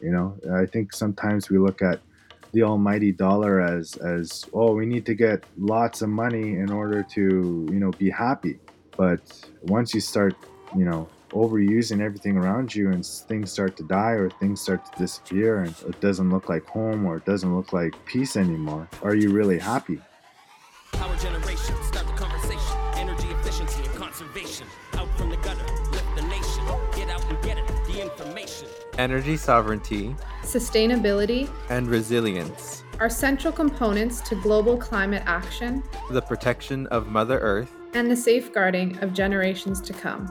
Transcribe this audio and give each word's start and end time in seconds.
You 0.00 0.10
know, 0.10 0.36
I 0.54 0.66
think 0.66 0.92
sometimes 0.92 1.50
we 1.50 1.58
look 1.58 1.82
at 1.82 2.00
the 2.52 2.62
almighty 2.62 3.12
dollar 3.12 3.60
as 3.60 3.96
as 3.96 4.46
oh 4.54 4.72
we 4.72 4.86
need 4.86 5.04
to 5.04 5.14
get 5.14 5.44
lots 5.58 6.00
of 6.00 6.08
money 6.08 6.54
in 6.54 6.70
order 6.70 7.02
to 7.14 7.68
you 7.70 7.80
know 7.80 7.90
be 7.92 8.10
happy. 8.10 8.58
But 8.96 9.20
once 9.62 9.94
you 9.94 10.00
start 10.00 10.34
you 10.76 10.84
know 10.84 11.08
overusing 11.30 12.00
everything 12.00 12.36
around 12.36 12.74
you 12.74 12.90
and 12.90 13.04
things 13.04 13.52
start 13.52 13.76
to 13.76 13.82
die 13.84 14.12
or 14.12 14.30
things 14.30 14.60
start 14.60 14.84
to 14.90 14.98
disappear 14.98 15.62
and 15.62 15.74
it 15.86 16.00
doesn't 16.00 16.30
look 16.30 16.48
like 16.48 16.64
home 16.66 17.04
or 17.04 17.18
it 17.18 17.24
doesn't 17.26 17.54
look 17.54 17.72
like 17.72 17.92
peace 18.06 18.36
anymore 18.36 18.88
are 19.02 19.14
you 19.14 19.30
really 19.30 19.58
happy 19.58 20.00
Energy 28.98 29.36
sovereignty 29.36 30.16
Sustainability 30.42 31.48
and 31.70 31.86
resilience, 31.86 32.82
are 32.98 33.08
central 33.08 33.52
components 33.52 34.20
to 34.22 34.34
global 34.34 34.76
climate 34.76 35.22
action 35.24 35.84
the 36.10 36.20
protection 36.20 36.88
of 36.88 37.06
Mother 37.06 37.38
Earth. 37.38 37.70
and 37.94 38.10
the 38.10 38.16
safeguarding 38.16 38.98
of 38.98 39.14
generations 39.14 39.80
to 39.82 39.92
come. 39.92 40.26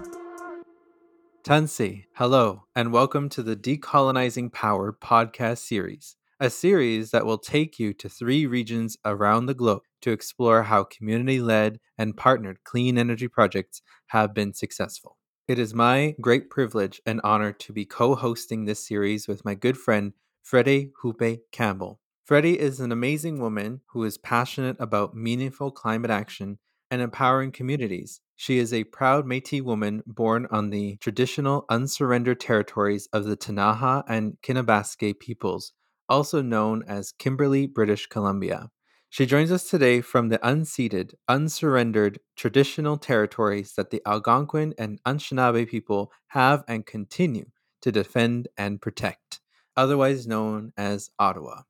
Tansi, 1.45 2.07
hello, 2.15 2.65
and 2.75 2.91
welcome 2.91 3.29
to 3.29 3.41
the 3.41 3.55
Decolonizing 3.55 4.51
Power 4.51 4.91
podcast 4.91 5.59
series, 5.59 6.17
a 6.41 6.49
series 6.49 7.11
that 7.11 7.25
will 7.25 7.37
take 7.37 7.79
you 7.79 7.93
to 7.93 8.09
three 8.09 8.45
regions 8.45 8.97
around 9.05 9.45
the 9.45 9.53
globe 9.53 9.83
to 10.01 10.11
explore 10.11 10.63
how 10.63 10.83
community 10.83 11.39
led 11.39 11.79
and 11.97 12.17
partnered 12.17 12.65
clean 12.65 12.97
energy 12.97 13.29
projects 13.29 13.81
have 14.07 14.33
been 14.33 14.53
successful. 14.53 15.15
It 15.47 15.59
is 15.59 15.73
my 15.73 16.13
great 16.19 16.49
privilege 16.49 17.01
and 17.05 17.21
honor 17.23 17.53
to 17.53 17.71
be 17.71 17.85
co 17.85 18.15
hosting 18.15 18.65
this 18.65 18.85
series 18.85 19.29
with 19.29 19.45
my 19.45 19.55
good 19.55 19.77
friend, 19.77 20.11
Freddie 20.43 20.91
Hupe 21.01 21.39
Campbell. 21.53 22.01
Freddie 22.25 22.59
is 22.59 22.81
an 22.81 22.91
amazing 22.91 23.39
woman 23.39 23.79
who 23.91 24.03
is 24.03 24.17
passionate 24.17 24.75
about 24.77 25.15
meaningful 25.15 25.71
climate 25.71 26.11
action 26.11 26.59
and 26.91 27.01
empowering 27.01 27.53
communities. 27.53 28.19
She 28.35 28.57
is 28.57 28.73
a 28.73 28.83
proud 28.83 29.25
Metis 29.25 29.61
woman 29.61 30.03
born 30.05 30.47
on 30.51 30.69
the 30.69 30.97
traditional 30.97 31.63
unsurrendered 31.69 32.41
territories 32.41 33.07
of 33.13 33.23
the 33.23 33.37
Ktunaxa 33.37 34.03
and 34.09 34.35
Kinbasket 34.43 35.21
peoples, 35.21 35.71
also 36.09 36.41
known 36.41 36.83
as 36.89 37.13
Kimberley, 37.13 37.67
British 37.67 38.07
Columbia. 38.07 38.69
She 39.09 39.25
joins 39.25 39.51
us 39.51 39.69
today 39.69 40.01
from 40.01 40.29
the 40.29 40.37
unceded, 40.39 41.13
unsurrendered 41.29 42.19
traditional 42.35 42.97
territories 42.97 43.73
that 43.75 43.89
the 43.89 44.01
Algonquin 44.05 44.73
and 44.77 45.01
Anishinaabe 45.05 45.67
people 45.67 46.11
have 46.27 46.63
and 46.67 46.85
continue 46.85 47.45
to 47.81 47.91
defend 47.91 48.49
and 48.57 48.81
protect, 48.81 49.39
otherwise 49.75 50.27
known 50.27 50.73
as 50.77 51.09
Ottawa. 51.17 51.61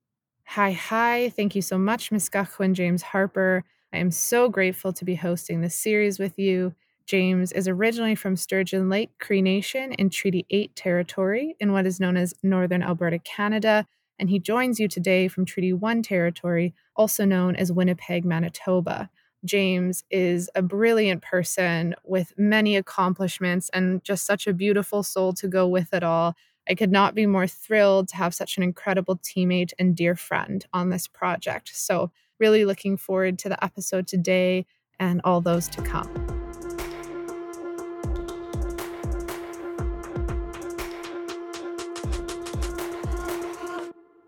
Hi, 0.45 0.71
hi. 0.71 1.29
Thank 1.29 1.55
you 1.55 1.61
so 1.61 1.77
much, 1.77 2.11
Ms. 2.11 2.29
Gachwin 2.29 2.73
James 2.73 3.03
Harper. 3.03 3.63
I 3.93 3.97
am 3.97 4.11
so 4.11 4.49
grateful 4.49 4.91
to 4.93 5.05
be 5.05 5.15
hosting 5.15 5.61
this 5.61 5.75
series 5.75 6.19
with 6.19 6.39
you. 6.39 6.73
James 7.05 7.51
is 7.51 7.67
originally 7.67 8.15
from 8.15 8.35
Sturgeon 8.35 8.89
Lake 8.89 9.11
Cree 9.19 9.41
Nation 9.41 9.93
in 9.93 10.09
Treaty 10.09 10.45
8 10.49 10.75
territory 10.75 11.55
in 11.59 11.71
what 11.71 11.85
is 11.85 11.99
known 11.99 12.17
as 12.17 12.33
Northern 12.43 12.83
Alberta, 12.83 13.19
Canada, 13.19 13.85
and 14.19 14.29
he 14.29 14.39
joins 14.39 14.79
you 14.79 14.87
today 14.87 15.27
from 15.27 15.45
Treaty 15.45 15.73
1 15.73 16.01
territory, 16.01 16.73
also 16.95 17.25
known 17.25 17.55
as 17.55 17.71
Winnipeg, 17.71 18.25
Manitoba. 18.25 19.09
James 19.45 20.03
is 20.09 20.49
a 20.55 20.61
brilliant 20.61 21.21
person 21.21 21.95
with 22.03 22.33
many 22.37 22.75
accomplishments 22.75 23.69
and 23.73 24.03
just 24.03 24.25
such 24.25 24.47
a 24.47 24.53
beautiful 24.53 25.03
soul 25.03 25.33
to 25.33 25.47
go 25.47 25.67
with 25.67 25.93
it 25.93 26.03
all. 26.03 26.35
I 26.69 26.75
could 26.75 26.91
not 26.91 27.15
be 27.15 27.25
more 27.25 27.47
thrilled 27.47 28.09
to 28.09 28.17
have 28.17 28.33
such 28.33 28.57
an 28.57 28.63
incredible 28.63 29.17
teammate 29.17 29.73
and 29.79 29.95
dear 29.95 30.15
friend 30.15 30.65
on 30.73 30.89
this 30.89 31.07
project. 31.07 31.71
So, 31.73 32.11
really 32.39 32.65
looking 32.65 32.97
forward 32.97 33.39
to 33.39 33.49
the 33.49 33.63
episode 33.63 34.07
today 34.07 34.65
and 34.99 35.21
all 35.23 35.41
those 35.41 35.67
to 35.69 35.81
come. 35.81 36.26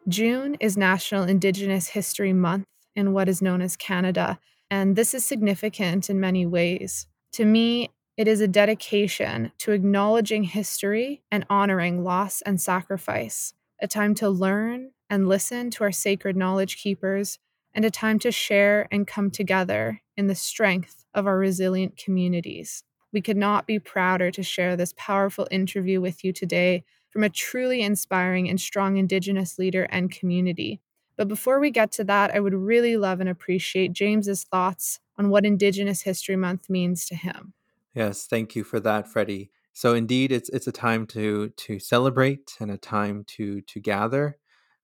June 0.10 0.58
is 0.60 0.76
National 0.76 1.26
Indigenous 1.26 1.90
History 1.90 2.34
Month 2.34 2.66
in 2.96 3.14
what 3.14 3.30
is 3.30 3.44
known 3.44 3.62
as 3.62 3.78
Canada, 3.78 4.40
and 4.72 4.96
this 4.96 5.14
is 5.14 5.24
significant 5.24 6.10
in 6.10 6.20
many 6.20 6.48
ways. 6.48 7.06
To 7.34 7.46
me, 7.46 7.92
it 8.18 8.28
is 8.28 8.42
a 8.42 8.48
dedication 8.48 9.52
to 9.60 9.72
acknowledging 9.72 10.46
history 10.46 11.22
and 11.32 11.46
honoring 11.48 12.04
loss 12.04 12.42
and 12.42 12.60
sacrifice, 12.60 13.54
a 13.80 13.88
time 13.88 14.16
to 14.16 14.30
learn 14.30 14.92
and 15.12 15.30
listen 15.30 15.70
to 15.72 15.84
our 15.84 15.92
sacred 15.92 16.36
knowledge 16.36 16.82
keepers, 16.82 17.38
and 17.76 17.86
a 17.86 17.92
time 17.92 18.18
to 18.20 18.32
share 18.32 18.88
and 18.92 19.06
come 19.06 19.30
together 19.30 20.02
in 20.18 20.26
the 20.26 20.34
strength 20.34 21.06
of 21.14 21.28
our 21.28 21.38
resilient 21.38 21.98
communities. 21.98 22.84
We 23.14 23.22
could 23.22 23.38
not 23.38 23.68
be 23.68 23.78
prouder 23.78 24.32
to 24.32 24.42
share 24.42 24.76
this 24.76 24.94
powerful 24.98 25.48
interview 25.52 26.02
with 26.02 26.24
you 26.24 26.34
today 26.34 26.84
from 27.10 27.24
a 27.24 27.30
truly 27.30 27.82
inspiring 27.82 28.50
and 28.50 28.60
strong 28.60 28.98
Indigenous 28.98 29.58
leader 29.58 29.84
and 29.84 30.12
community. 30.12 30.82
But 31.18 31.28
before 31.28 31.60
we 31.60 31.70
get 31.70 31.92
to 31.94 32.04
that, 32.06 32.34
I 32.34 32.40
would 32.40 32.54
really 32.54 32.96
love 32.96 33.20
and 33.20 33.30
appreciate 33.30 33.92
James's 33.92 34.46
thoughts 34.46 35.00
on 35.18 35.30
what 35.30 35.46
Indigenous 35.46 36.04
History 36.04 36.38
Month 36.38 36.70
means 36.70 37.06
to 37.08 37.16
him. 37.16 37.54
Yes, 37.94 38.26
thank 38.26 38.56
you 38.56 38.64
for 38.64 38.80
that, 38.80 39.08
Freddie. 39.08 39.52
So 39.74 39.94
indeed, 39.94 40.32
it's 40.32 40.50
it's 40.50 40.68
a 40.68 40.72
time 40.72 41.06
to 41.08 41.50
to 41.50 41.80
celebrate 41.80 42.56
and 42.60 42.72
a 42.72 42.78
time 42.78 43.24
to 43.36 43.62
to 43.62 43.80
gather, 43.80 44.38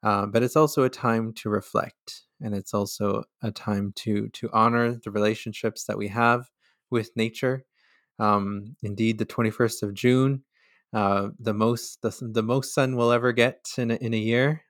uh, 0.04 0.26
but 0.26 0.44
it's 0.44 0.56
also 0.56 0.84
a 0.84 0.90
time 0.90 1.34
to 1.34 1.50
reflect, 1.50 2.24
and 2.42 2.56
it's 2.56 2.74
also 2.74 3.24
a 3.42 3.52
time 3.52 3.94
to 3.98 4.30
to 4.30 4.50
honor 4.54 4.96
the 4.96 5.12
relationships 5.12 5.86
that 5.86 5.98
we 5.98 6.08
have 6.10 6.50
with 6.90 7.12
nature. 7.16 7.66
Um, 8.20 8.76
indeed, 8.84 9.18
the 9.18 9.26
twenty 9.26 9.52
first 9.52 9.84
of 9.84 9.94
June, 9.94 10.44
uh, 10.96 11.30
the 11.38 11.54
most 11.54 12.02
the, 12.02 12.18
the 12.22 12.42
most 12.42 12.74
sun 12.74 12.96
we'll 12.96 13.12
ever 13.12 13.34
get 13.34 13.74
in 13.78 13.92
a, 13.92 13.96
in 13.96 14.14
a 14.14 14.18
year. 14.18 14.64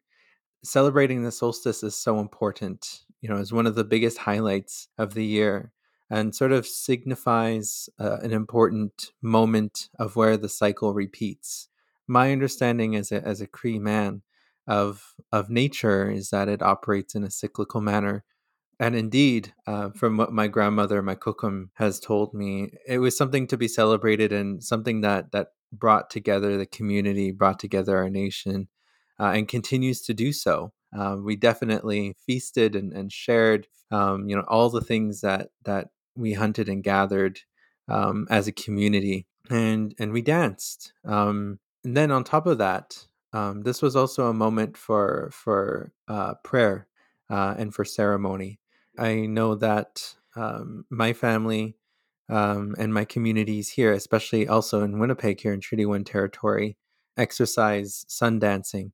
Celebrating 0.64 1.24
the 1.24 1.32
solstice 1.32 1.84
is 1.84 1.96
so 1.96 2.20
important. 2.20 3.04
You 3.22 3.30
know, 3.30 3.38
is 3.38 3.54
one 3.54 3.68
of 3.68 3.76
the 3.76 3.84
biggest 3.84 4.18
highlights 4.18 4.88
of 4.98 5.14
the 5.14 5.24
year 5.24 5.72
and 6.10 6.36
sort 6.36 6.52
of 6.52 6.68
signifies 6.68 7.90
uh, 8.00 8.18
an 8.22 8.32
important 8.32 9.12
moment 9.22 9.90
of 9.98 10.16
where 10.16 10.38
the 10.38 10.50
cycle 10.50 10.94
repeats. 10.94 11.70
My 12.08 12.32
understanding 12.32 12.96
as 12.96 13.12
a, 13.12 13.26
as 13.26 13.42
a 13.42 13.48
Cree 13.48 13.80
man 13.80 14.22
of, 14.68 15.16
of 15.32 15.50
nature 15.50 16.10
is 16.10 16.30
that 16.30 16.48
it 16.48 16.62
operates 16.62 17.16
in 17.16 17.24
a 17.24 17.32
cyclical 17.32 17.82
manner. 17.82 18.24
And 18.80 18.96
indeed, 18.96 19.54
uh, 19.66 19.90
from 19.92 20.18
what 20.18 20.34
my 20.34 20.48
grandmother, 20.48 21.02
my 21.02 21.16
kukum, 21.16 21.70
has 21.76 22.00
told 22.00 22.34
me, 22.34 22.72
it 22.88 23.00
was 23.00 23.18
something 23.18 23.48
to 23.48 23.58
be 23.58 23.68
celebrated 23.68 24.32
and 24.32 24.64
something 24.64 25.02
that, 25.02 25.32
that 25.32 25.48
brought 25.72 26.10
together 26.10 26.58
the 26.58 26.66
community, 26.66 27.32
brought 27.32 27.60
together 27.60 27.98
our 27.98 28.10
nation, 28.10 28.68
uh, 29.20 29.32
and 29.36 29.48
continues 29.48 30.02
to 30.02 30.14
do 30.14 30.32
so. 30.34 30.72
Uh, 30.98 31.18
we 31.22 31.36
definitely 31.36 32.16
feasted 32.26 32.76
and, 32.76 32.94
and 32.94 33.12
shared, 33.12 33.68
um, 33.92 34.30
you 34.30 34.36
know, 34.36 34.46
all 34.48 34.70
the 34.70 34.82
things 34.82 35.22
that 35.22 35.50
that 35.64 35.90
we 36.16 36.34
hunted 36.34 36.70
and 36.70 36.84
gathered 36.84 37.40
um, 37.90 38.28
as 38.30 38.48
a 38.48 38.52
community, 38.52 39.28
and 39.50 39.94
and 40.00 40.14
we 40.14 40.22
danced. 40.22 40.94
Um, 41.06 41.60
and 41.84 41.96
then 41.96 42.12
on 42.12 42.24
top 42.24 42.48
of 42.48 42.58
that, 42.60 43.06
um, 43.34 43.62
this 43.64 43.82
was 43.82 43.96
also 43.96 44.28
a 44.28 44.34
moment 44.34 44.78
for 44.78 45.30
for 45.34 45.92
uh, 46.08 46.36
prayer 46.44 46.88
uh, 47.30 47.56
and 47.58 47.74
for 47.74 47.86
ceremony. 47.86 48.60
I 48.98 49.26
know 49.26 49.56
that 49.56 50.16
um, 50.36 50.86
my 50.90 51.14
family 51.14 51.76
um, 52.30 52.76
and 52.78 52.94
my 52.94 53.06
communities 53.06 53.70
here, 53.70 53.94
especially 53.94 54.48
also 54.48 54.84
in 54.84 55.00
Winnipeg 55.00 55.42
here 55.42 55.54
in 55.54 55.62
Treaty 55.62 55.86
One 55.86 56.04
territory, 56.04 56.78
exercise 57.18 58.06
sun 58.08 58.40
dancing 58.40 58.92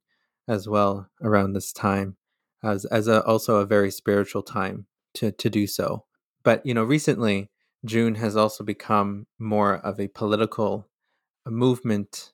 as 0.47 0.67
well 0.67 1.09
around 1.21 1.53
this 1.53 1.71
time 1.71 2.17
as 2.63 2.85
as 2.85 3.07
a, 3.07 3.23
also 3.23 3.57
a 3.57 3.65
very 3.65 3.91
spiritual 3.91 4.43
time 4.43 4.85
to 5.15 5.31
to 5.31 5.49
do 5.49 5.67
so. 5.67 6.05
But 6.43 6.65
you 6.65 6.73
know 6.73 6.83
recently 6.83 7.49
june 7.85 8.15
has 8.15 8.35
also 8.35 8.63
become 8.63 9.27
more 9.39 9.75
of 9.77 9.99
a 9.99 10.07
political 10.07 10.87
movement 11.47 12.31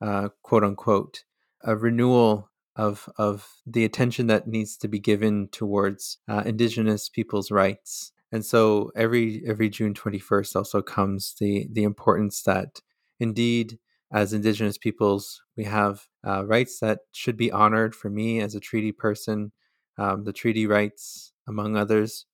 uh, 0.00 0.28
quote 0.42 0.64
unquote 0.64 1.24
a 1.62 1.76
renewal 1.76 2.50
of 2.76 3.08
of 3.16 3.48
the 3.66 3.84
attention 3.84 4.26
that 4.28 4.46
needs 4.46 4.76
to 4.76 4.88
be 4.88 4.98
given 4.98 5.48
towards 5.48 6.18
uh, 6.28 6.42
indigenous 6.46 7.08
people's 7.08 7.50
rights 7.50 8.12
and 8.32 8.44
so 8.44 8.90
every 8.96 9.42
every 9.46 9.68
june 9.68 9.94
21st 9.94 10.56
also 10.56 10.82
comes 10.82 11.34
the 11.40 11.66
the 11.72 11.82
importance 11.84 12.42
that 12.42 12.80
indeed 13.20 13.78
as 14.12 14.32
indigenous 14.32 14.78
peoples 14.78 15.42
we 15.56 15.64
have 15.64 16.06
uh, 16.26 16.44
rights 16.46 16.80
that 16.80 17.00
should 17.12 17.36
be 17.36 17.52
honored 17.52 17.94
for 17.94 18.10
me 18.10 18.40
as 18.40 18.54
a 18.54 18.60
treaty 18.60 18.92
person 18.92 19.52
um, 19.98 20.24
the 20.24 20.32
treaty 20.32 20.66
rights 20.66 21.32
among 21.48 21.76
others. 21.76 22.24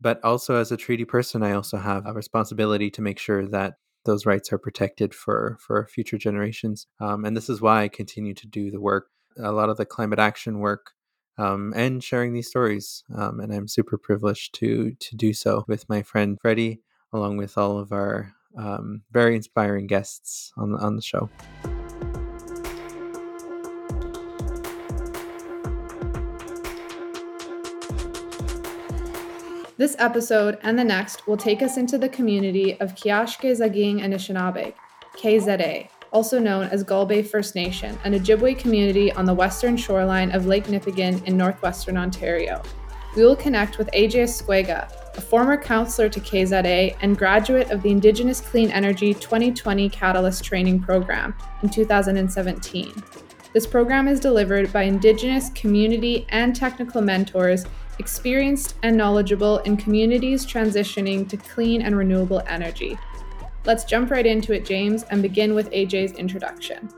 But 0.00 0.22
also 0.24 0.56
as 0.56 0.72
a 0.72 0.76
treaty 0.76 1.04
person 1.04 1.42
i 1.42 1.52
also 1.52 1.78
have 1.78 2.06
a 2.06 2.12
responsibility 2.12 2.90
to 2.90 3.02
make 3.02 3.18
sure 3.18 3.46
that 3.48 3.74
those 4.04 4.26
rights 4.26 4.52
are 4.52 4.58
protected 4.58 5.14
for 5.14 5.58
for 5.60 5.86
future 5.86 6.18
generations. 6.18 6.86
Um, 7.00 7.24
and 7.24 7.36
this 7.36 7.48
is 7.48 7.60
why 7.60 7.82
i 7.84 7.88
continue 7.88 8.34
to 8.34 8.46
do 8.48 8.70
the 8.70 8.80
work 8.80 9.08
a 9.38 9.52
lot 9.52 9.70
of 9.70 9.76
the 9.78 9.86
climate 9.86 10.18
action 10.18 10.58
work 10.60 10.92
um, 11.38 11.72
and 11.76 12.02
sharing 12.02 12.32
these 12.32 12.48
stories. 12.48 13.04
Um, 13.14 13.40
and 13.40 13.52
I'm 13.52 13.68
super 13.68 13.98
privileged 13.98 14.54
to 14.56 14.92
to 14.98 15.16
do 15.16 15.32
so 15.32 15.64
with 15.68 15.88
my 15.88 16.02
friend 16.02 16.38
Freddie, 16.40 16.80
along 17.12 17.36
with 17.36 17.56
all 17.56 17.78
of 17.78 17.92
our 17.92 18.34
um, 18.56 19.02
very 19.10 19.34
inspiring 19.34 19.86
guests 19.86 20.52
on 20.56 20.72
the, 20.72 20.78
on 20.78 20.96
the 20.96 21.02
show. 21.02 21.30
This 29.78 29.96
episode 29.98 30.58
and 30.62 30.78
the 30.78 30.84
next 30.84 31.26
will 31.26 31.36
take 31.36 31.60
us 31.60 31.76
into 31.76 31.98
the 31.98 32.08
community 32.08 32.78
of 32.78 32.94
Kiashke 32.94 33.56
Zaging 33.56 33.98
Anishinaabe, 33.98 34.74
KZA, 35.16 35.88
also 36.12 36.38
known 36.38 36.64
as 36.64 36.82
Gull 36.82 37.06
Bay 37.06 37.22
First 37.22 37.54
Nation, 37.54 37.98
an 38.04 38.12
Ojibwe 38.12 38.58
community 38.58 39.10
on 39.12 39.24
the 39.24 39.34
western 39.34 39.76
shoreline 39.76 40.30
of 40.32 40.46
Lake 40.46 40.66
Nipigon 40.66 41.24
in 41.26 41.36
northwestern 41.36 41.96
Ontario. 41.96 42.62
We 43.16 43.24
will 43.24 43.36
connect 43.36 43.78
with 43.78 43.90
AJ 43.92 44.24
Esquega, 44.24 44.90
a 45.16 45.20
former 45.20 45.56
counselor 45.56 46.08
to 46.08 46.20
KZA 46.20 46.96
and 47.02 47.18
graduate 47.18 47.70
of 47.70 47.82
the 47.82 47.90
Indigenous 47.90 48.40
Clean 48.40 48.70
Energy 48.70 49.12
2020 49.14 49.88
Catalyst 49.90 50.42
Training 50.44 50.80
Program 50.80 51.34
in 51.62 51.68
2017. 51.68 52.92
This 53.52 53.66
program 53.66 54.08
is 54.08 54.18
delivered 54.18 54.72
by 54.72 54.84
Indigenous 54.84 55.50
community 55.50 56.24
and 56.30 56.56
technical 56.56 57.02
mentors 57.02 57.66
experienced 57.98 58.76
and 58.82 58.96
knowledgeable 58.96 59.58
in 59.58 59.76
communities 59.76 60.46
transitioning 60.46 61.28
to 61.28 61.36
clean 61.36 61.82
and 61.82 61.94
renewable 61.94 62.42
energy. 62.46 62.98
Let's 63.64 63.84
jump 63.84 64.10
right 64.10 64.26
into 64.26 64.52
it, 64.52 64.64
James, 64.64 65.04
and 65.04 65.22
begin 65.22 65.54
with 65.54 65.70
AJ's 65.70 66.14
introduction. 66.14 66.88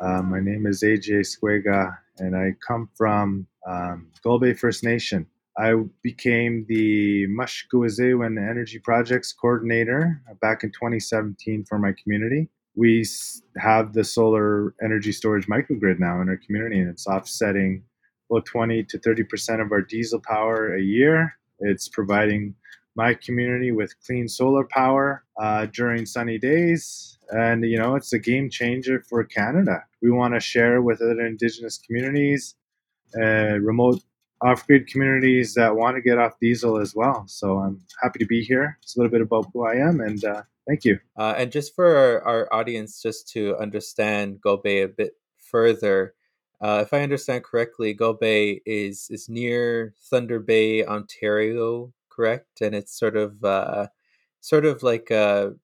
Uh, 0.00 0.22
my 0.22 0.40
name 0.40 0.66
is 0.66 0.82
AJ 0.82 1.20
Esquega, 1.20 1.94
and 2.16 2.34
I 2.34 2.54
come 2.66 2.88
from 2.96 3.46
um, 3.66 4.10
Bay 4.40 4.54
First 4.54 4.82
Nation. 4.82 5.26
I 5.58 5.74
became 6.02 6.64
the 6.70 7.26
Mushkuwazewan 7.26 8.38
Energy 8.38 8.78
Projects 8.78 9.30
Coordinator 9.30 10.22
back 10.40 10.64
in 10.64 10.70
2017 10.70 11.66
for 11.68 11.78
my 11.78 11.92
community. 12.02 12.48
We 12.74 13.04
have 13.58 13.92
the 13.92 14.04
solar 14.04 14.74
energy 14.82 15.12
storage 15.12 15.48
microgrid 15.48 15.98
now 15.98 16.22
in 16.22 16.30
our 16.30 16.38
community, 16.38 16.80
and 16.80 16.88
it's 16.88 17.06
offsetting 17.06 17.82
about 18.30 18.46
20 18.46 18.84
to 18.84 18.98
30 18.98 19.22
percent 19.24 19.60
of 19.60 19.70
our 19.70 19.82
diesel 19.82 20.22
power 20.26 20.74
a 20.74 20.80
year. 20.80 21.34
It's 21.58 21.88
providing 21.88 22.54
my 22.96 23.14
community 23.14 23.72
with 23.72 23.94
clean 24.04 24.28
solar 24.28 24.64
power 24.64 25.24
uh, 25.40 25.66
during 25.66 26.06
sunny 26.06 26.38
days, 26.38 27.18
and 27.30 27.64
you 27.64 27.78
know 27.78 27.94
it's 27.94 28.12
a 28.12 28.18
game 28.18 28.50
changer 28.50 29.02
for 29.08 29.24
Canada. 29.24 29.84
We 30.02 30.10
want 30.10 30.34
to 30.34 30.40
share 30.40 30.82
with 30.82 31.00
other 31.00 31.26
Indigenous 31.26 31.78
communities, 31.78 32.56
uh, 33.16 33.58
remote 33.60 34.02
off-grid 34.42 34.86
communities 34.86 35.52
that 35.54 35.76
want 35.76 35.96
to 35.96 36.00
get 36.00 36.18
off 36.18 36.38
diesel 36.40 36.78
as 36.78 36.94
well. 36.94 37.24
So 37.26 37.58
I'm 37.58 37.80
happy 38.02 38.18
to 38.20 38.26
be 38.26 38.42
here. 38.42 38.78
It's 38.82 38.96
a 38.96 38.98
little 38.98 39.10
bit 39.10 39.20
about 39.20 39.46
who 39.52 39.66
I 39.66 39.74
am, 39.74 40.00
and 40.00 40.24
uh, 40.24 40.42
thank 40.66 40.84
you. 40.84 40.98
Uh, 41.16 41.34
and 41.36 41.52
just 41.52 41.74
for 41.74 41.96
our, 41.96 42.22
our, 42.22 42.54
audience, 42.54 43.02
just 43.02 43.28
to 43.30 43.56
understand 43.56 44.40
Bay 44.62 44.82
a 44.82 44.88
bit 44.88 45.12
further, 45.36 46.14
uh, 46.60 46.80
if 46.82 46.92
I 46.92 47.02
understand 47.02 47.44
correctly, 47.44 47.96
Bay 48.20 48.60
is 48.66 49.08
is 49.10 49.28
near 49.28 49.94
Thunder 50.10 50.38
Bay, 50.38 50.84
Ontario, 50.84 51.92
correct? 52.20 52.60
And 52.60 52.74
it's 52.74 52.98
sort 52.98 53.16
of 53.16 53.42
uh, 53.42 53.86
sort 54.40 54.66
of 54.66 54.82
like 54.82 55.10
a 55.10 55.54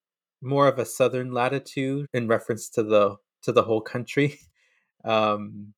more 0.41 0.69
of 0.69 0.79
a 0.79 0.87
southern 0.87 1.33
latitude 1.33 2.07
in 2.15 2.29
reference 2.29 2.71
to 2.71 2.83
the 2.83 3.17
to 3.43 3.53
the 3.53 3.63
whole 3.63 3.83
country, 3.83 4.41
um, 5.05 5.75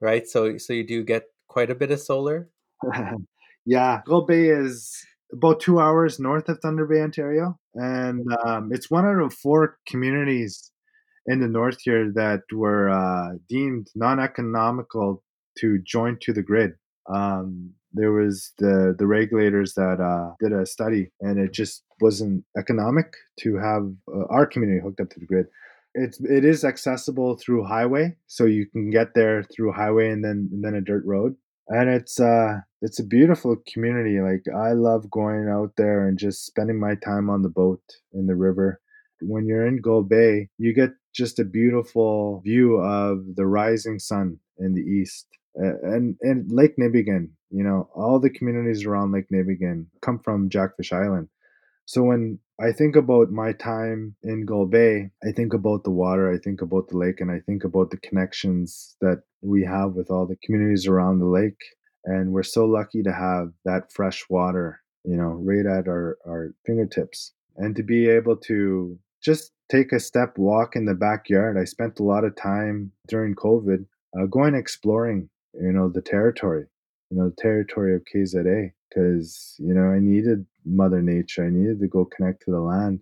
right? 0.00 0.26
So 0.26 0.56
so 0.56 0.72
you 0.72 0.86
do 0.86 1.04
get 1.04 1.24
quite 1.48 1.70
a 1.70 1.74
bit 1.74 1.90
of 1.90 2.00
solar. 2.00 2.48
yeah, 3.66 4.00
Bay 4.26 4.48
is 4.48 5.04
about 5.32 5.60
two 5.60 5.80
hours 5.80 6.18
north 6.18 6.48
of 6.48 6.58
Thunder 6.60 6.86
Bay, 6.86 7.02
Ontario, 7.02 7.58
and 7.74 8.26
um, 8.44 8.70
it's 8.72 8.90
one 8.90 9.04
out 9.04 9.20
of 9.22 9.34
four 9.34 9.78
communities 9.86 10.70
in 11.26 11.40
the 11.40 11.48
north 11.48 11.78
here 11.82 12.10
that 12.14 12.40
were 12.52 12.88
uh, 12.88 13.36
deemed 13.48 13.86
non-economical 13.94 15.22
to 15.58 15.78
join 15.84 16.18
to 16.22 16.32
the 16.32 16.42
grid. 16.42 16.72
Um, 17.06 17.74
there 17.94 18.12
was 18.12 18.52
the 18.58 18.94
the 18.98 19.06
regulators 19.06 19.74
that 19.74 20.00
uh, 20.00 20.34
did 20.40 20.52
a 20.52 20.66
study, 20.66 21.10
and 21.20 21.38
it 21.38 21.52
just 21.52 21.84
wasn't 22.00 22.44
economic 22.58 23.14
to 23.40 23.56
have 23.56 23.90
uh, 24.14 24.26
our 24.30 24.46
community 24.46 24.80
hooked 24.82 25.00
up 25.00 25.10
to 25.10 25.20
the 25.20 25.26
grid. 25.26 25.46
It's 25.94 26.20
it 26.20 26.44
is 26.44 26.64
accessible 26.64 27.36
through 27.36 27.64
highway, 27.64 28.16
so 28.26 28.44
you 28.44 28.66
can 28.66 28.90
get 28.90 29.14
there 29.14 29.42
through 29.44 29.72
highway 29.72 30.10
and 30.10 30.24
then 30.24 30.48
and 30.52 30.64
then 30.64 30.74
a 30.74 30.80
dirt 30.80 31.04
road, 31.04 31.36
and 31.68 31.90
it's 31.90 32.18
uh 32.20 32.60
it's 32.80 32.98
a 32.98 33.04
beautiful 33.04 33.56
community. 33.72 34.20
Like 34.20 34.44
I 34.54 34.72
love 34.72 35.10
going 35.10 35.48
out 35.48 35.72
there 35.76 36.08
and 36.08 36.18
just 36.18 36.46
spending 36.46 36.80
my 36.80 36.94
time 36.96 37.30
on 37.30 37.42
the 37.42 37.48
boat 37.48 37.82
in 38.12 38.26
the 38.26 38.34
river 38.34 38.80
when 39.22 39.46
you're 39.46 39.66
in 39.66 39.80
Gull 39.80 40.02
Bay, 40.02 40.48
you 40.58 40.72
get 40.72 40.90
just 41.14 41.38
a 41.38 41.44
beautiful 41.44 42.40
view 42.40 42.76
of 42.76 43.36
the 43.36 43.46
rising 43.46 43.98
sun 43.98 44.38
in 44.58 44.74
the 44.74 44.80
east. 44.80 45.26
And 45.54 46.16
and 46.22 46.50
Lake 46.50 46.76
Nipigon, 46.78 47.30
you 47.50 47.62
know, 47.62 47.88
all 47.94 48.18
the 48.18 48.30
communities 48.30 48.84
around 48.84 49.12
Lake 49.12 49.26
Nipigon 49.32 49.86
come 50.00 50.18
from 50.18 50.48
Jackfish 50.48 50.92
Island. 50.92 51.28
So 51.84 52.02
when 52.02 52.38
I 52.60 52.72
think 52.72 52.96
about 52.96 53.30
my 53.30 53.52
time 53.52 54.14
in 54.22 54.46
Gull 54.46 54.66
Bay, 54.66 55.10
I 55.26 55.32
think 55.32 55.52
about 55.52 55.84
the 55.84 55.90
water, 55.90 56.32
I 56.32 56.38
think 56.38 56.62
about 56.62 56.88
the 56.88 56.96
lake, 56.96 57.20
and 57.20 57.30
I 57.30 57.40
think 57.40 57.64
about 57.64 57.90
the 57.90 57.96
connections 57.98 58.96
that 59.00 59.22
we 59.42 59.64
have 59.64 59.92
with 59.92 60.10
all 60.10 60.26
the 60.26 60.36
communities 60.44 60.86
around 60.86 61.18
the 61.18 61.26
lake. 61.26 61.60
And 62.04 62.32
we're 62.32 62.44
so 62.44 62.64
lucky 62.64 63.02
to 63.02 63.12
have 63.12 63.52
that 63.64 63.92
fresh 63.92 64.24
water, 64.30 64.80
you 65.04 65.16
know, 65.16 65.40
right 65.42 65.66
at 65.66 65.88
our, 65.88 66.18
our 66.26 66.54
fingertips. 66.64 67.32
And 67.56 67.76
to 67.76 67.82
be 67.82 68.08
able 68.08 68.36
to 68.48 68.98
just 69.22 69.52
take 69.70 69.92
a 69.92 70.00
step 70.00 70.36
walk 70.36 70.76
in 70.76 70.84
the 70.84 70.94
backyard. 70.94 71.56
I 71.58 71.64
spent 71.64 71.98
a 71.98 72.04
lot 72.04 72.24
of 72.24 72.36
time 72.36 72.92
during 73.08 73.34
COVID 73.34 73.86
uh, 74.18 74.26
going 74.26 74.54
exploring, 74.54 75.30
you 75.54 75.72
know, 75.72 75.88
the 75.88 76.02
territory, 76.02 76.66
you 77.10 77.18
know, 77.18 77.30
the 77.30 77.42
territory 77.42 77.94
of 77.94 78.02
KZA, 78.14 78.72
because, 78.88 79.56
you 79.58 79.74
know, 79.74 79.84
I 79.84 79.98
needed 79.98 80.46
Mother 80.64 81.02
Nature. 81.02 81.46
I 81.46 81.50
needed 81.50 81.80
to 81.80 81.88
go 81.88 82.04
connect 82.04 82.42
to 82.44 82.50
the 82.50 82.60
land, 82.60 83.00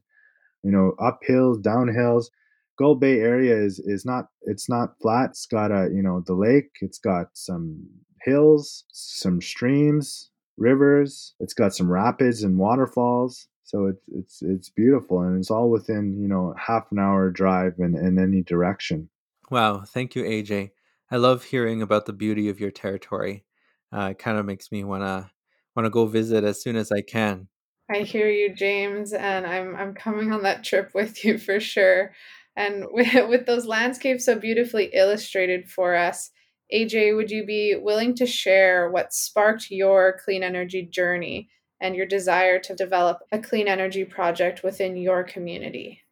you 0.62 0.70
know, 0.70 0.94
up 1.02 1.20
hills, 1.22 1.58
down 1.58 1.88
hills. 1.88 2.30
Gull 2.78 2.94
Bay 2.94 3.20
area 3.20 3.54
is 3.54 3.78
is 3.78 4.06
not 4.06 4.26
it's 4.42 4.66
not 4.66 4.98
flat. 5.02 5.30
It's 5.30 5.44
got 5.44 5.70
a 5.70 5.90
you 5.92 6.02
know 6.02 6.22
the 6.26 6.32
lake. 6.32 6.70
It's 6.80 6.98
got 6.98 7.26
some 7.34 7.86
hills, 8.22 8.84
some 8.90 9.42
streams, 9.42 10.30
rivers. 10.56 11.34
It's 11.40 11.52
got 11.52 11.74
some 11.74 11.90
rapids 11.90 12.42
and 12.42 12.56
waterfalls. 12.56 13.48
So 13.64 13.86
it's 13.86 14.04
it's 14.08 14.42
it's 14.42 14.70
beautiful, 14.70 15.20
and 15.20 15.38
it's 15.38 15.50
all 15.50 15.68
within 15.70 16.18
you 16.18 16.26
know 16.26 16.54
half 16.56 16.90
an 16.90 16.98
hour 16.98 17.30
drive 17.30 17.74
in 17.78 17.94
in 17.96 18.18
any 18.18 18.42
direction. 18.42 19.10
Wow, 19.50 19.82
thank 19.86 20.14
you, 20.14 20.24
AJ. 20.24 20.70
I 21.10 21.16
love 21.16 21.44
hearing 21.44 21.82
about 21.82 22.06
the 22.06 22.12
beauty 22.12 22.48
of 22.48 22.60
your 22.60 22.70
territory. 22.70 23.44
Uh, 23.92 24.10
it 24.12 24.18
kind 24.18 24.38
of 24.38 24.46
makes 24.46 24.70
me 24.70 24.84
wanna 24.84 25.30
wanna 25.74 25.90
go 25.90 26.06
visit 26.06 26.44
as 26.44 26.62
soon 26.62 26.76
as 26.76 26.92
I 26.92 27.02
can. 27.02 27.48
I 27.92 27.98
hear 27.98 28.28
you, 28.28 28.54
James, 28.54 29.12
and 29.12 29.46
I'm 29.46 29.74
I'm 29.74 29.94
coming 29.94 30.32
on 30.32 30.42
that 30.44 30.62
trip 30.64 30.90
with 30.94 31.24
you 31.24 31.38
for 31.38 31.60
sure. 31.60 32.12
And 32.56 32.86
with, 32.90 33.28
with 33.28 33.46
those 33.46 33.66
landscapes 33.66 34.26
so 34.26 34.38
beautifully 34.38 34.90
illustrated 34.92 35.68
for 35.68 35.94
us, 35.94 36.30
AJ, 36.72 37.16
would 37.16 37.30
you 37.30 37.44
be 37.44 37.76
willing 37.76 38.14
to 38.16 38.26
share 38.26 38.90
what 38.90 39.12
sparked 39.12 39.70
your 39.70 40.20
clean 40.24 40.42
energy 40.42 40.82
journey 40.82 41.48
and 41.80 41.96
your 41.96 42.06
desire 42.06 42.60
to 42.60 42.74
develop 42.76 43.18
a 43.32 43.38
clean 43.38 43.66
energy 43.66 44.04
project 44.04 44.62
within 44.62 44.96
your 44.96 45.24
community? 45.24 46.02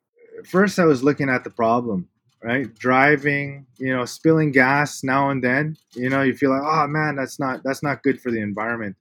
First, 0.45 0.79
I 0.79 0.85
was 0.85 1.05
looking 1.05 1.29
at 1.29 1.45
the 1.45 1.51
problem, 1.51 2.09
right? 2.43 2.73
Driving, 2.79 3.67
you 3.79 3.95
know, 3.95 4.05
spilling 4.05 4.53
gas 4.53 5.03
now 5.03 5.31
and 5.31 5.43
then. 5.43 5.77
You 5.95 6.11
know, 6.11 6.23
you 6.23 6.35
feel 6.35 6.51
like, 6.51 6.63
oh 6.65 6.87
man, 6.87 7.17
that's 7.17 7.39
not 7.39 7.63
that's 7.65 7.83
not 7.83 8.03
good 8.03 8.21
for 8.21 8.31
the 8.31 8.41
environment. 8.41 8.97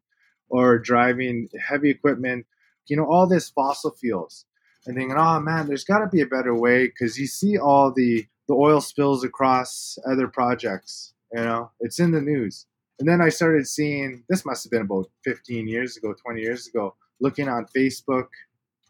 Or 0.50 0.80
driving 0.80 1.50
heavy 1.68 1.90
equipment, 1.90 2.46
you 2.88 2.96
know, 2.96 3.06
all 3.06 3.28
this 3.28 3.50
fossil 3.50 3.92
fuels, 3.92 4.46
and 4.86 4.96
thinking, 4.96 5.18
oh 5.18 5.40
man, 5.40 5.68
there's 5.68 5.84
got 5.84 6.00
to 6.00 6.08
be 6.08 6.22
a 6.22 6.26
better 6.26 6.56
way 6.56 6.88
because 6.88 7.20
you 7.20 7.28
see 7.28 7.58
all 7.58 7.92
the 7.92 8.26
the 8.48 8.54
oil 8.54 8.80
spills 8.82 9.24
across 9.24 9.98
other 10.10 10.28
projects. 10.28 11.14
You 11.34 11.42
know, 11.42 11.72
it's 11.82 12.00
in 12.00 12.12
the 12.12 12.22
news 12.22 12.66
and 13.00 13.08
then 13.08 13.22
I 13.22 13.30
started 13.30 13.68
seeing 13.68 14.24
this 14.28 14.46
must 14.46 14.64
have 14.64 14.72
been 14.72 14.82
about 14.82 15.10
15 15.24 15.68
years 15.68 15.98
ago, 15.98 16.14
20 16.14 16.42
years 16.42 16.68
ago, 16.68 16.96
looking 17.20 17.48
on 17.48 17.68
Facebook 17.76 18.28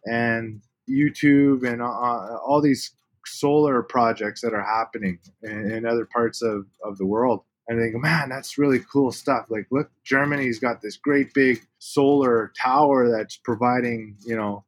and 0.05 0.61
YouTube 0.89 1.67
and 1.67 1.81
uh, 1.81 1.85
all 1.85 2.61
these 2.61 2.93
solar 3.27 3.81
projects 3.83 4.41
that 4.41 4.53
are 4.53 4.63
happening 4.63 5.19
in, 5.43 5.71
in, 5.71 5.85
other 5.85 6.05
parts 6.05 6.41
of, 6.41 6.65
of 6.83 6.97
the 6.97 7.05
world. 7.05 7.41
And 7.67 7.79
I 7.79 7.83
think, 7.83 8.01
man, 8.01 8.29
that's 8.29 8.57
really 8.57 8.79
cool 8.79 9.11
stuff. 9.11 9.47
Like, 9.49 9.67
look, 9.71 9.89
Germany's 10.03 10.59
got 10.59 10.81
this 10.81 10.97
great 10.97 11.33
big 11.33 11.61
solar 11.79 12.53
tower 12.61 13.09
that's 13.09 13.37
providing, 13.37 14.15
you 14.25 14.35
know, 14.35 14.63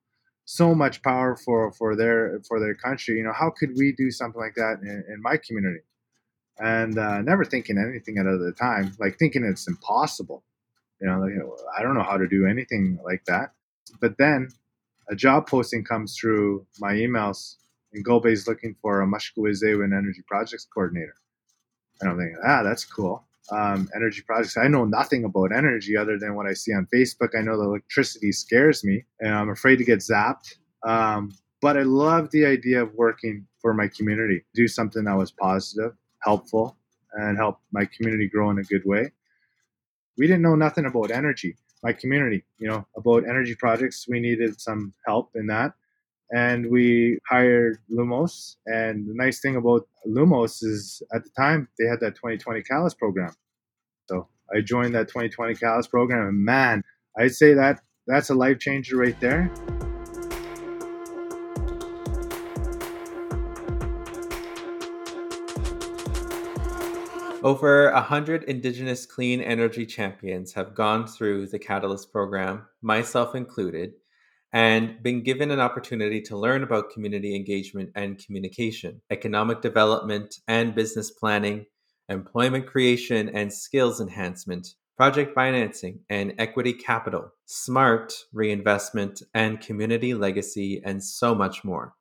so 0.45 0.75
much 0.75 1.01
power 1.03 1.37
for, 1.37 1.71
for 1.73 1.95
their 1.95 2.41
for 2.47 2.59
their 2.59 2.75
country. 2.75 3.17
You 3.17 3.23
know, 3.23 3.33
how 3.33 3.51
could 3.51 3.71
we 3.77 3.93
do 3.93 4.11
something 4.11 4.41
like 4.41 4.55
that 4.55 4.79
in, 4.81 5.03
in 5.07 5.21
my 5.21 5.37
community? 5.37 5.81
and 6.59 6.97
uh, 6.97 7.21
never 7.21 7.45
thinking 7.45 7.77
anything 7.77 8.17
at 8.17 8.23
the 8.23 8.53
time, 8.57 8.95
like 8.99 9.17
thinking 9.17 9.43
it's 9.43 9.67
impossible. 9.67 10.43
You 11.01 11.07
know, 11.07 11.19
like, 11.19 11.33
I 11.77 11.81
don't 11.81 11.95
know 11.95 12.03
how 12.03 12.17
to 12.17 12.27
do 12.27 12.45
anything 12.45 12.99
like 13.03 13.23
that. 13.25 13.53
But 14.01 14.17
then 14.17 14.49
a 15.09 15.15
job 15.15 15.47
posting 15.47 15.83
comes 15.83 16.17
through 16.17 16.65
my 16.79 16.93
emails, 16.93 17.55
and 17.93 18.03
Gull 18.03 18.19
Bay 18.19 18.31
is 18.31 18.47
looking 18.47 18.75
for 18.81 19.01
a 19.01 19.07
Mashkuizewin 19.07 19.97
Energy 19.97 20.23
Projects 20.27 20.67
Coordinator. 20.73 21.15
And 22.01 22.09
I'm 22.09 22.17
thinking, 22.17 22.37
ah, 22.45 22.63
that's 22.63 22.85
cool. 22.85 23.25
Um, 23.51 23.89
energy 23.95 24.21
projects. 24.21 24.57
I 24.57 24.67
know 24.67 24.85
nothing 24.85 25.23
about 25.23 25.51
energy 25.51 25.97
other 25.97 26.19
than 26.19 26.35
what 26.35 26.45
I 26.45 26.53
see 26.53 26.71
on 26.71 26.87
Facebook. 26.93 27.29
I 27.37 27.41
know 27.41 27.57
the 27.57 27.63
electricity 27.63 28.31
scares 28.31 28.83
me, 28.83 29.03
and 29.19 29.33
I'm 29.33 29.49
afraid 29.49 29.77
to 29.77 29.83
get 29.83 29.99
zapped. 29.99 30.55
Um, 30.85 31.33
but 31.61 31.75
I 31.75 31.81
love 31.81 32.29
the 32.31 32.45
idea 32.45 32.81
of 32.81 32.93
working 32.93 33.45
for 33.61 33.73
my 33.73 33.87
community, 33.87 34.45
do 34.53 34.67
something 34.67 35.03
that 35.03 35.17
was 35.17 35.31
positive, 35.31 35.93
helpful, 36.21 36.77
and 37.13 37.37
help 37.37 37.59
my 37.71 37.85
community 37.85 38.27
grow 38.29 38.49
in 38.51 38.59
a 38.59 38.63
good 38.63 38.85
way. 38.85 39.11
We 40.17 40.27
didn't 40.27 40.43
know 40.43 40.55
nothing 40.55 40.85
about 40.85 41.11
energy, 41.11 41.57
my 41.83 41.93
community, 41.93 42.43
you 42.59 42.67
know, 42.67 42.85
about 42.95 43.27
energy 43.27 43.55
projects. 43.55 44.07
We 44.07 44.19
needed 44.19 44.61
some 44.61 44.93
help 45.05 45.31
in 45.35 45.47
that. 45.47 45.73
And 46.31 46.69
we 46.69 47.17
hired 47.27 47.77
Lumos. 47.91 48.55
And 48.67 49.07
the 49.07 49.13
nice 49.15 49.39
thing 49.39 49.55
about 49.55 49.87
Lumos 50.07 50.63
is 50.63 51.01
at 51.13 51.23
the 51.23 51.31
time 51.37 51.67
they 51.79 51.85
had 51.85 51.99
that 52.01 52.15
2020 52.15 52.61
Catalyst 52.63 52.99
program. 52.99 53.33
So 54.07 54.27
I 54.55 54.61
joined 54.61 54.95
that 54.95 55.07
2020 55.07 55.55
Catalyst 55.55 55.91
program, 55.91 56.27
and 56.27 56.43
man, 56.43 56.83
I'd 57.17 57.35
say 57.35 57.53
that 57.53 57.81
that's 58.07 58.29
a 58.29 58.35
life 58.35 58.59
changer 58.59 58.97
right 58.97 59.19
there. 59.19 59.51
Over 67.41 67.89
100 67.93 68.43
Indigenous 68.43 69.05
clean 69.05 69.39
energy 69.39 69.85
champions 69.85 70.53
have 70.53 70.75
gone 70.75 71.07
through 71.07 71.47
the 71.47 71.59
Catalyst 71.59 72.11
program, 72.11 72.67
myself 72.81 73.33
included, 73.33 73.93
and 74.53 75.01
been 75.03 75.21
given 75.21 75.51
an 75.51 75.59
opportunity 75.59 76.21
to 76.21 76.37
learn 76.37 76.63
about 76.63 76.91
community 76.91 77.35
engagement 77.35 77.91
and 77.95 78.23
communication, 78.23 79.01
economic 79.11 79.61
development 79.61 80.35
and 80.47 80.73
business 80.73 81.11
planning, 81.11 81.65
employment 82.09 82.65
creation 82.65 83.29
and 83.29 83.53
skills 83.53 84.01
enhancement, 84.01 84.75
project 84.97 85.33
financing 85.35 85.99
and 86.09 86.33
equity 86.39 86.73
capital, 86.73 87.31
smart 87.45 88.13
reinvestment 88.33 89.21
and 89.33 89.61
community 89.61 90.13
legacy, 90.13 90.81
and 90.83 91.03
so 91.03 91.35
much 91.35 91.63
more. 91.63 91.93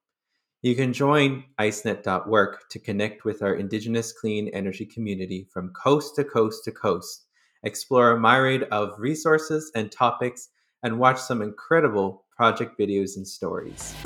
You 0.62 0.74
can 0.74 0.92
join 0.92 1.44
icenet.work 1.60 2.68
to 2.70 2.78
connect 2.80 3.24
with 3.24 3.42
our 3.42 3.54
Indigenous 3.54 4.12
clean 4.12 4.48
energy 4.48 4.86
community 4.86 5.46
from 5.52 5.72
coast 5.72 6.16
to 6.16 6.24
coast 6.24 6.64
to 6.64 6.72
coast, 6.72 7.26
explore 7.62 8.10
a 8.10 8.20
myriad 8.20 8.64
of 8.72 8.98
resources 8.98 9.70
and 9.76 9.92
topics, 9.92 10.48
and 10.82 10.98
watch 10.98 11.20
some 11.20 11.42
incredible 11.42 12.24
project 12.38 12.78
videos 12.78 13.16
and 13.16 13.26
stories. 13.26 13.96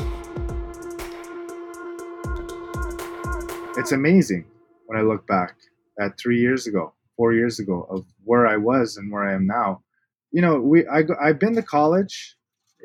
It's 3.76 3.92
amazing 3.92 4.46
when 4.86 4.98
I 4.98 5.02
look 5.02 5.26
back 5.26 5.54
at 6.00 6.18
three 6.18 6.40
years 6.40 6.66
ago, 6.66 6.94
four 7.14 7.34
years 7.34 7.58
ago, 7.58 7.86
of 7.90 8.06
where 8.24 8.46
I 8.46 8.56
was 8.56 8.96
and 8.96 9.12
where 9.12 9.22
I 9.22 9.34
am 9.34 9.46
now. 9.46 9.82
You 10.30 10.40
know, 10.40 10.58
we 10.58 10.86
I, 10.88 11.04
I've 11.22 11.38
been 11.38 11.54
to 11.56 11.62
college 11.62 12.36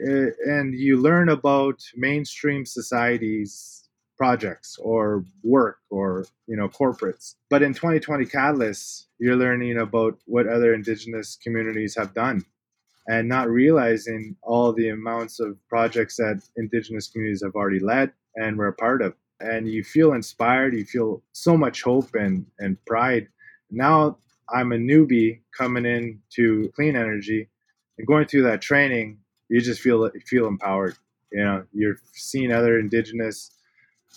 uh, 0.05 0.31
and 0.45 0.75
you 0.77 0.97
learn 0.97 1.29
about 1.29 1.81
mainstream 1.95 2.65
societies 2.65 3.87
projects 4.17 4.77
or 4.81 5.23
work 5.43 5.77
or 5.91 6.25
you 6.47 6.57
know 6.57 6.67
corporates 6.67 7.35
but 7.51 7.61
in 7.61 7.71
2020 7.71 8.25
catalyst 8.25 9.09
you're 9.19 9.35
learning 9.35 9.77
about 9.77 10.17
what 10.25 10.47
other 10.47 10.73
indigenous 10.73 11.37
communities 11.43 11.95
have 11.95 12.15
done 12.15 12.43
and 13.07 13.27
not 13.27 13.49
realizing 13.49 14.35
all 14.43 14.73
the 14.73 14.89
amounts 14.89 15.39
of 15.39 15.57
projects 15.69 16.17
that 16.17 16.41
indigenous 16.57 17.07
communities 17.07 17.43
have 17.43 17.55
already 17.55 17.79
led 17.79 18.11
and 18.35 18.57
were 18.57 18.67
a 18.67 18.73
part 18.73 19.01
of 19.01 19.15
and 19.39 19.67
you 19.67 19.83
feel 19.83 20.13
inspired 20.13 20.73
you 20.73 20.85
feel 20.85 21.21
so 21.31 21.55
much 21.55 21.83
hope 21.83 22.09
and, 22.15 22.45
and 22.59 22.83
pride 22.85 23.27
now 23.71 24.17
i'm 24.53 24.71
a 24.71 24.77
newbie 24.77 25.39
coming 25.57 25.85
in 25.85 26.19
to 26.29 26.71
clean 26.75 26.95
energy 26.95 27.47
and 27.97 28.07
going 28.07 28.25
through 28.25 28.43
that 28.43 28.61
training 28.61 29.17
you 29.49 29.61
just 29.61 29.81
feel 29.81 30.09
feel 30.25 30.47
empowered. 30.47 30.97
You 31.31 31.43
know, 31.43 31.63
you're 31.73 31.97
seeing 32.13 32.51
other 32.51 32.79
Indigenous, 32.79 33.51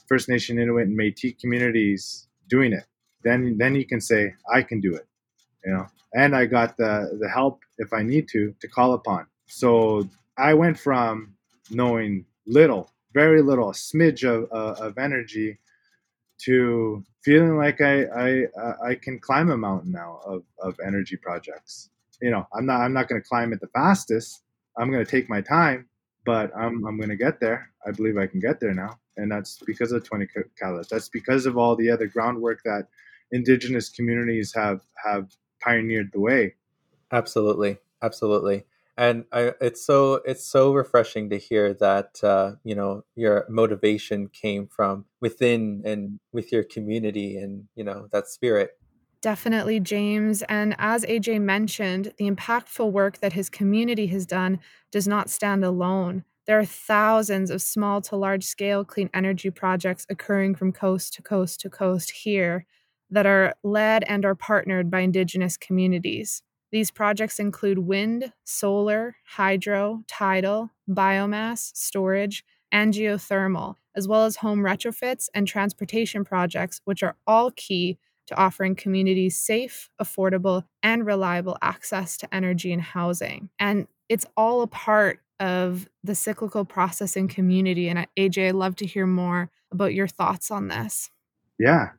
First 0.09 0.29
Nation, 0.29 0.59
Inuit, 0.59 0.89
and 0.89 0.99
Métis 0.99 1.39
communities 1.41 2.29
doing 2.49 2.73
it. 2.73 2.85
Then 3.23 3.57
then 3.59 3.75
you 3.75 3.87
can 3.87 4.01
say, 4.01 4.35
I 4.53 4.63
can 4.63 4.81
do 4.81 4.95
it. 4.95 5.07
You 5.65 5.73
know, 5.73 5.87
and 6.15 6.35
I 6.35 6.47
got 6.47 6.77
the 6.77 7.19
the 7.21 7.29
help 7.29 7.61
if 7.79 7.93
I 7.93 8.03
need 8.03 8.29
to 8.29 8.55
to 8.61 8.69
call 8.69 8.95
upon. 8.95 9.27
So 9.47 10.09
I 10.39 10.55
went 10.55 10.79
from 10.79 11.35
knowing 11.71 12.25
little, 12.47 12.91
very 13.13 13.43
little, 13.43 13.71
a 13.71 13.75
smidge 13.75 14.25
of, 14.25 14.49
uh, 14.53 14.85
of 14.85 14.99
energy, 14.99 15.59
to 16.43 17.05
feeling 17.23 17.57
like 17.57 17.81
I 17.81 18.05
I 18.05 18.47
I 18.85 18.95
can 18.95 19.19
climb 19.19 19.51
a 19.51 19.57
mountain 19.57 19.93
now 19.93 20.21
of, 20.25 20.43
of 20.63 20.77
energy 20.85 21.17
projects. 21.17 21.91
You 22.23 22.31
know, 22.31 22.47
I'm 22.55 22.67
not 22.67 22.81
I'm 22.81 22.93
not 22.93 23.09
going 23.09 23.21
to 23.21 23.29
climb 23.29 23.53
it 23.53 23.61
the 23.61 23.69
fastest, 23.69 24.43
I'm 24.77 24.91
going 24.91 25.05
to 25.05 25.11
take 25.11 25.29
my 25.29 25.41
time, 25.41 25.89
but 26.25 26.51
I'm, 26.57 26.87
I'm 26.87 26.97
going 26.97 27.11
to 27.11 27.17
get 27.17 27.41
there. 27.41 27.71
I 27.87 27.91
believe 27.91 28.17
I 28.17 28.27
can 28.27 28.41
get 28.41 28.61
there 28.61 28.75
now. 28.75 28.99
And 29.17 29.31
that's 29.31 29.59
because 29.67 29.93
of 29.93 30.05
20 30.05 30.27
Catalyst. 30.59 30.91
That's 30.91 31.09
because 31.09 31.47
of 31.47 31.59
all 31.59 31.77
the 31.77 31.91
other 31.91 32.07
groundwork 32.07 32.63
that 32.65 32.87
indigenous 33.33 33.91
communities 33.91 34.53
have, 34.55 34.81
have 35.05 35.29
pioneered 35.61 36.11
the 36.13 36.21
way. 36.21 36.55
Absolutely. 37.13 37.79
Absolutely. 38.03 38.65
And 38.97 39.25
I, 39.33 39.55
it's 39.61 39.85
so 39.85 40.21
it's 40.27 40.45
so 40.45 40.75
refreshing 40.75 41.31
to 41.31 41.39
hear 41.39 41.73
that 41.75 42.23
uh, 42.23 42.53
you 42.65 42.75
know 42.75 43.05
your 43.15 43.47
motivation 43.49 44.29
came 44.29 44.67
from 44.67 45.07
within 45.21 45.83
and 45.87 46.21
with 46.33 46.53
your 46.53 46.65
community 46.65 47.37
and 47.37 47.65
you 47.75 47.85
know 47.85 48.09
that 48.13 48.29
spirit 48.29 48.73
Definitely, 49.23 49.81
James. 49.81 50.43
And 50.43 50.75
as 50.79 51.05
AJ 51.05 51.43
mentioned, 51.43 52.15
the 52.17 52.31
impactful 52.31 52.91
work 52.91 53.19
that 53.19 53.35
his 53.35 53.51
community 53.51 54.07
has 54.07 54.25
done 54.25 54.61
does 54.91 55.07
not 55.07 55.29
stand 55.29 55.63
alone. 55.63 56.25
There 56.47 56.59
are 56.59 56.65
thousands 56.65 57.51
of 57.51 57.61
small 57.61 58.01
to 58.03 58.17
large 58.17 58.45
scale 58.45 58.83
clean 58.83 59.11
energy 59.13 59.51
projects 59.51 60.07
occurring 60.09 60.55
from 60.55 60.73
coast 60.73 61.13
to 61.15 61.23
coast 61.23 61.61
to 61.61 61.71
coast 61.71 62.11
here 62.11 62.67
that 63.11 63.27
are 63.27 63.55
led 63.63 64.05
and 64.05 64.25
are 64.25 64.35
partnered 64.35 64.91
by 64.91 65.01
Indigenous 65.01 65.57
communities. 65.57 66.43
These 66.73 66.91
projects 66.91 67.39
include 67.39 67.79
wind, 67.79 68.33
solar, 68.45 69.17
hydro, 69.27 70.05
tidal, 70.07 70.71
biomass, 70.89 71.73
storage, 71.75 72.45
and 72.71 72.95
geothermal, 72.95 73.75
as 73.97 74.07
well 74.07 74.25
as 74.25 74.37
home 74.37 74.61
retrofits 74.61 75.29
and 75.35 75.49
transportation 75.49 76.25
projects, 76.25 76.81
which 76.85 77.03
are 77.03 77.17
all 77.27 77.51
key 77.51 77.99
to 78.27 78.37
offering 78.37 78.77
communities 78.77 79.37
safe, 79.37 79.91
affordable, 80.01 80.63
and 80.83 81.05
reliable 81.05 81.59
access 81.61 82.17
to 82.19 82.33
energy 82.33 82.73
and 82.73 82.83
housing. 82.83 83.51
And 83.59 83.89
it's 84.09 84.27
all 84.37 84.63
a 84.63 84.69
part 84.69 85.21
of 85.41 85.89
the 86.05 86.15
cyclical 86.15 86.65
process 86.65 87.17
in 87.17 87.27
community. 87.27 87.89
And 87.89 88.07
AJ, 88.17 88.49
I'd 88.49 88.55
love 88.55 88.77
to 88.77 88.87
hear 88.87 89.07
more 89.07 89.51
about 89.73 89.95
your 89.95 90.07
thoughts 90.07 90.51
on 90.51 90.69
this. 90.69 91.11
Yeah. 91.59 91.91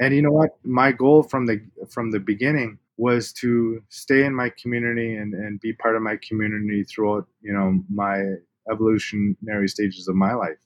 And 0.00 0.14
you 0.14 0.22
know 0.22 0.32
what? 0.32 0.50
My 0.64 0.92
goal 0.92 1.22
from 1.22 1.46
the 1.46 1.60
from 1.90 2.10
the 2.10 2.20
beginning 2.20 2.78
was 2.96 3.32
to 3.32 3.82
stay 3.88 4.24
in 4.24 4.34
my 4.34 4.50
community 4.60 5.14
and, 5.14 5.34
and 5.34 5.60
be 5.60 5.72
part 5.74 5.96
of 5.96 6.02
my 6.02 6.18
community 6.26 6.84
throughout, 6.84 7.26
you 7.42 7.52
know, 7.52 7.82
my 7.92 8.22
evolutionary 8.70 9.68
stages 9.68 10.08
of 10.08 10.14
my 10.14 10.34
life. 10.34 10.58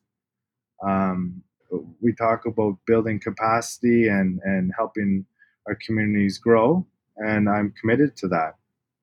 Um, 0.85 1.43
we 2.01 2.13
talk 2.15 2.47
about 2.47 2.79
building 2.87 3.19
capacity 3.21 4.09
and 4.09 4.41
and 4.45 4.73
helping 4.77 5.27
our 5.67 5.77
communities 5.85 6.39
grow, 6.39 6.87
and 7.17 7.49
I'm 7.49 7.75
committed 7.81 8.17
to 8.19 8.29
that. 8.29 8.55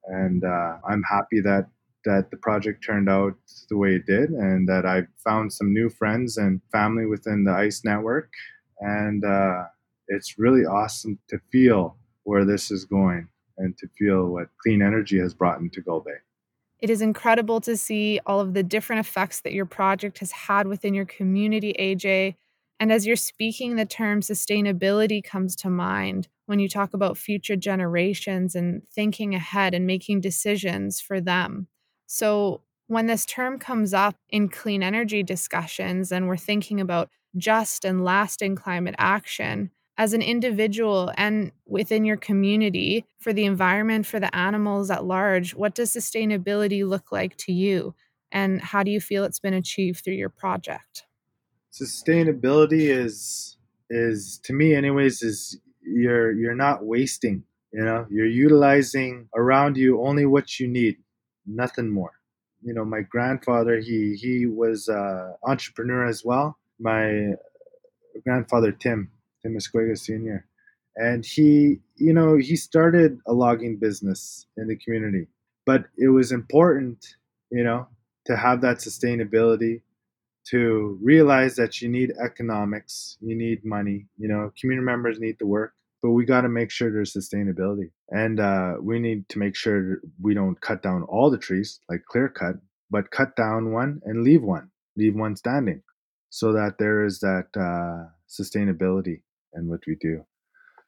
And 0.05 0.43
uh, 0.45 0.77
I'm 0.87 1.03
happy 1.03 1.41
that 1.41 1.67
that 2.05 2.31
the 2.31 2.37
project 2.37 2.83
turned 2.83 3.09
out 3.09 3.35
the 3.69 3.77
way 3.77 3.95
it 3.95 4.05
did, 4.05 4.29
and 4.29 4.67
that 4.69 4.85
I 4.85 5.07
found 5.23 5.51
some 5.51 5.73
new 5.73 5.89
friends 5.89 6.37
and 6.37 6.61
family 6.71 7.05
within 7.05 7.43
the 7.43 7.51
ICE 7.51 7.81
network, 7.83 8.31
and 8.79 9.25
uh, 9.25 9.63
it's 10.07 10.37
really 10.37 10.65
awesome 10.65 11.19
to 11.29 11.39
feel 11.51 11.97
where 12.23 12.45
this 12.45 12.71
is 12.71 12.85
going 12.85 13.27
and 13.57 13.77
to 13.77 13.87
feel 13.97 14.27
what 14.27 14.47
clean 14.61 14.81
energy 14.81 15.19
has 15.19 15.33
brought 15.33 15.59
into 15.59 15.81
Gull 15.81 16.01
Bay. 16.01 16.17
It 16.79 16.89
is 16.89 17.01
incredible 17.01 17.61
to 17.61 17.77
see 17.77 18.19
all 18.25 18.39
of 18.39 18.53
the 18.53 18.63
different 18.63 19.05
effects 19.05 19.41
that 19.41 19.53
your 19.53 19.67
project 19.67 20.17
has 20.19 20.31
had 20.31 20.67
within 20.67 20.93
your 20.93 21.05
community, 21.05 21.75
AJ. 21.79 22.35
And 22.79 22.91
as 22.91 23.05
you're 23.05 23.15
speaking, 23.15 23.75
the 23.75 23.85
term 23.85 24.21
sustainability 24.21 25.23
comes 25.23 25.55
to 25.57 25.69
mind 25.69 26.27
when 26.47 26.59
you 26.59 26.67
talk 26.67 26.95
about 26.95 27.17
future 27.17 27.55
generations 27.55 28.55
and 28.55 28.81
thinking 28.91 29.35
ahead 29.35 29.75
and 29.75 29.85
making 29.85 30.21
decisions 30.21 30.99
for 30.99 31.21
them. 31.21 31.67
So, 32.07 32.61
when 32.87 33.05
this 33.05 33.25
term 33.25 33.57
comes 33.57 33.93
up 33.93 34.15
in 34.29 34.49
clean 34.49 34.83
energy 34.83 35.23
discussions 35.23 36.11
and 36.11 36.27
we're 36.27 36.35
thinking 36.35 36.81
about 36.81 37.09
just 37.37 37.85
and 37.85 38.03
lasting 38.03 38.55
climate 38.57 38.95
action, 38.97 39.71
as 39.97 40.13
an 40.13 40.21
individual 40.21 41.11
and 41.17 41.51
within 41.65 42.05
your 42.05 42.17
community, 42.17 43.05
for 43.19 43.33
the 43.33 43.45
environment, 43.45 44.05
for 44.05 44.19
the 44.19 44.33
animals 44.35 44.89
at 44.89 45.05
large, 45.05 45.53
what 45.53 45.75
does 45.75 45.93
sustainability 45.93 46.87
look 46.87 47.11
like 47.11 47.37
to 47.37 47.51
you? 47.51 47.93
And 48.31 48.61
how 48.61 48.83
do 48.83 48.91
you 48.91 49.01
feel 49.01 49.23
it's 49.23 49.39
been 49.39 49.53
achieved 49.53 50.03
through 50.03 50.15
your 50.15 50.29
project? 50.29 51.05
Sustainability 51.71 52.89
is 52.89 53.57
is 53.89 54.39
to 54.45 54.53
me 54.53 54.73
anyways 54.73 55.21
is 55.21 55.59
you're 55.81 56.31
you're 56.31 56.55
not 56.55 56.85
wasting, 56.85 57.43
you 57.73 57.83
know, 57.83 58.05
you're 58.09 58.25
utilizing 58.25 59.27
around 59.35 59.77
you 59.77 60.01
only 60.01 60.25
what 60.25 60.59
you 60.59 60.67
need, 60.67 60.97
nothing 61.45 61.89
more. 61.89 62.11
You 62.61 62.73
know, 62.73 62.85
my 62.85 63.01
grandfather, 63.01 63.79
he 63.79 64.15
he 64.15 64.45
was 64.45 64.87
a 64.87 65.35
entrepreneur 65.43 66.07
as 66.07 66.23
well. 66.23 66.57
My 66.79 67.33
grandfather 68.23 68.71
Tim, 68.71 69.11
Tim 69.43 69.57
Esquega 69.57 69.97
Sr. 69.97 70.45
And 70.95 71.25
he, 71.25 71.79
you 71.95 72.13
know, 72.13 72.37
he 72.37 72.55
started 72.55 73.19
a 73.27 73.33
logging 73.33 73.77
business 73.77 74.45
in 74.57 74.67
the 74.67 74.75
community. 74.75 75.27
But 75.65 75.85
it 75.97 76.09
was 76.09 76.31
important, 76.31 77.15
you 77.49 77.63
know, 77.63 77.87
to 78.25 78.35
have 78.35 78.61
that 78.61 78.77
sustainability, 78.77 79.81
to 80.49 80.97
realize 81.01 81.55
that 81.55 81.81
you 81.81 81.89
need 81.89 82.11
economics, 82.23 83.17
you 83.21 83.35
need 83.35 83.63
money, 83.63 84.07
you 84.17 84.27
know, 84.27 84.51
community 84.59 84.85
members 84.85 85.19
need 85.19 85.37
to 85.39 85.45
work, 85.45 85.73
but 86.01 86.11
we 86.11 86.25
got 86.25 86.41
to 86.41 86.49
make 86.49 86.71
sure 86.71 86.91
there's 86.91 87.13
sustainability. 87.13 87.91
And 88.09 88.39
uh, 88.39 88.73
we 88.81 88.99
need 88.99 89.29
to 89.29 89.39
make 89.39 89.55
sure 89.55 90.01
we 90.19 90.33
don't 90.33 90.59
cut 90.59 90.81
down 90.81 91.03
all 91.03 91.29
the 91.29 91.37
trees, 91.37 91.79
like 91.89 92.03
clear 92.05 92.27
cut, 92.27 92.55
but 92.89 93.11
cut 93.11 93.35
down 93.35 93.71
one 93.71 94.01
and 94.03 94.23
leave 94.23 94.41
one, 94.41 94.71
leave 94.97 95.15
one 95.15 95.35
standing, 95.35 95.83
so 96.29 96.53
that 96.53 96.77
there 96.79 97.05
is 97.05 97.19
that 97.19 97.47
uh, 97.55 98.09
sustainability 98.27 99.21
in 99.53 99.67
what 99.67 99.81
we 99.87 99.95
do. 99.99 100.25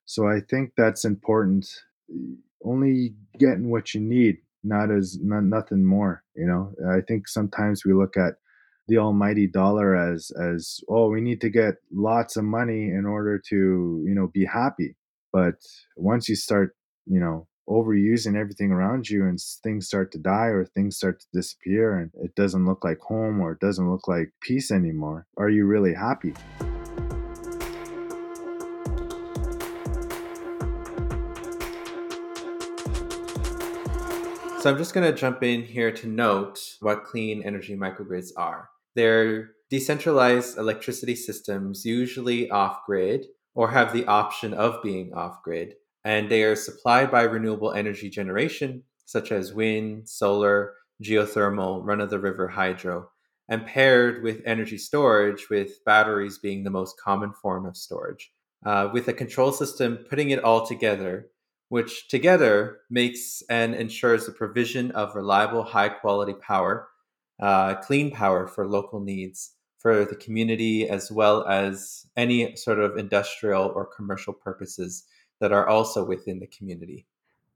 So 0.05 0.27
I 0.27 0.39
think 0.49 0.71
that's 0.75 1.05
important. 1.05 1.67
Only 2.63 3.15
getting 3.39 3.69
what 3.69 3.93
you 3.93 4.01
need, 4.01 4.37
not 4.63 4.91
as 4.91 5.17
not, 5.21 5.43
nothing 5.43 5.85
more. 5.85 6.23
You 6.35 6.47
know, 6.47 6.73
I 6.91 7.01
think 7.01 7.27
sometimes 7.27 7.85
we 7.85 7.93
look 7.93 8.17
at 8.17 8.33
the 8.87 8.97
almighty 8.97 9.47
dollar 9.47 9.95
as 9.95 10.31
as 10.31 10.81
oh 10.89 11.09
we 11.09 11.21
need 11.21 11.39
to 11.41 11.49
get 11.49 11.75
lots 11.91 12.35
of 12.35 12.43
money 12.43 12.89
in 12.89 13.05
order 13.05 13.39
to 13.39 14.03
you 14.05 14.13
know 14.13 14.27
be 14.27 14.45
happy 14.45 14.95
but 15.31 15.55
once 15.95 16.27
you 16.27 16.35
start 16.35 16.75
you 17.05 17.19
know 17.19 17.47
overusing 17.69 18.37
everything 18.37 18.71
around 18.71 19.09
you 19.09 19.25
and 19.25 19.39
things 19.63 19.87
start 19.87 20.11
to 20.11 20.17
die 20.17 20.47
or 20.47 20.65
things 20.65 20.97
start 20.97 21.19
to 21.19 21.25
disappear 21.33 21.97
and 21.97 22.11
it 22.21 22.35
doesn't 22.35 22.65
look 22.65 22.83
like 22.83 22.99
home 22.99 23.39
or 23.39 23.53
it 23.53 23.59
doesn't 23.59 23.89
look 23.89 24.07
like 24.07 24.33
peace 24.41 24.69
anymore 24.69 25.25
are 25.37 25.49
you 25.49 25.65
really 25.65 25.93
happy 25.93 26.33
So 34.63 34.69
I'm 34.69 34.77
just 34.77 34.93
going 34.93 35.11
to 35.11 35.19
jump 35.19 35.43
in 35.43 35.61
here 35.61 35.91
to 35.91 36.07
note 36.07 36.77
what 36.79 37.03
clean 37.03 37.43
energy 37.43 37.75
microgrids 37.75 38.29
are. 38.37 38.69
They're 38.95 39.49
decentralized 39.69 40.57
electricity 40.57 41.15
systems, 41.15 41.83
usually 41.83 42.49
off 42.49 42.85
grid, 42.85 43.25
or 43.55 43.71
have 43.71 43.91
the 43.91 44.05
option 44.05 44.53
of 44.53 44.81
being 44.81 45.13
off 45.13 45.43
grid. 45.43 45.73
And 46.05 46.31
they 46.31 46.43
are 46.43 46.55
supplied 46.55 47.11
by 47.11 47.23
renewable 47.23 47.73
energy 47.73 48.09
generation, 48.09 48.83
such 49.05 49.33
as 49.33 49.51
wind, 49.51 50.07
solar, 50.07 50.75
geothermal, 51.03 51.85
run 51.85 51.99
of 51.99 52.09
the 52.09 52.19
river 52.19 52.47
hydro, 52.47 53.09
and 53.49 53.65
paired 53.65 54.23
with 54.23 54.43
energy 54.45 54.77
storage, 54.77 55.49
with 55.49 55.83
batteries 55.83 56.37
being 56.37 56.63
the 56.63 56.69
most 56.69 56.95
common 57.03 57.33
form 57.33 57.65
of 57.65 57.75
storage. 57.75 58.31
Uh, 58.65 58.89
with 58.93 59.09
a 59.09 59.13
control 59.13 59.51
system 59.51 60.05
putting 60.09 60.29
it 60.29 60.41
all 60.41 60.65
together 60.65 61.27
which 61.73 62.07
together 62.07 62.81
makes 62.91 63.41
and 63.49 63.73
ensures 63.73 64.27
the 64.27 64.31
provision 64.31 64.91
of 64.91 65.15
reliable, 65.15 65.63
high 65.63 65.89
quality 65.89 66.35
power, 66.35 66.87
uh, 67.41 67.73
clean 67.73 68.11
power 68.11 68.45
for 68.45 68.67
local 68.67 68.99
needs 68.99 69.55
for 69.79 70.05
the 70.05 70.15
community, 70.15 70.87
as 70.87 71.11
well 71.11 71.43
as 71.47 72.05
any 72.15 72.55
sort 72.55 72.79
of 72.79 72.95
industrial 72.95 73.71
or 73.73 73.87
commercial 73.87 74.33
purposes 74.33 75.05
that 75.41 75.51
are 75.51 75.67
also 75.67 76.05
within 76.05 76.39
the 76.39 76.45
community. 76.45 77.07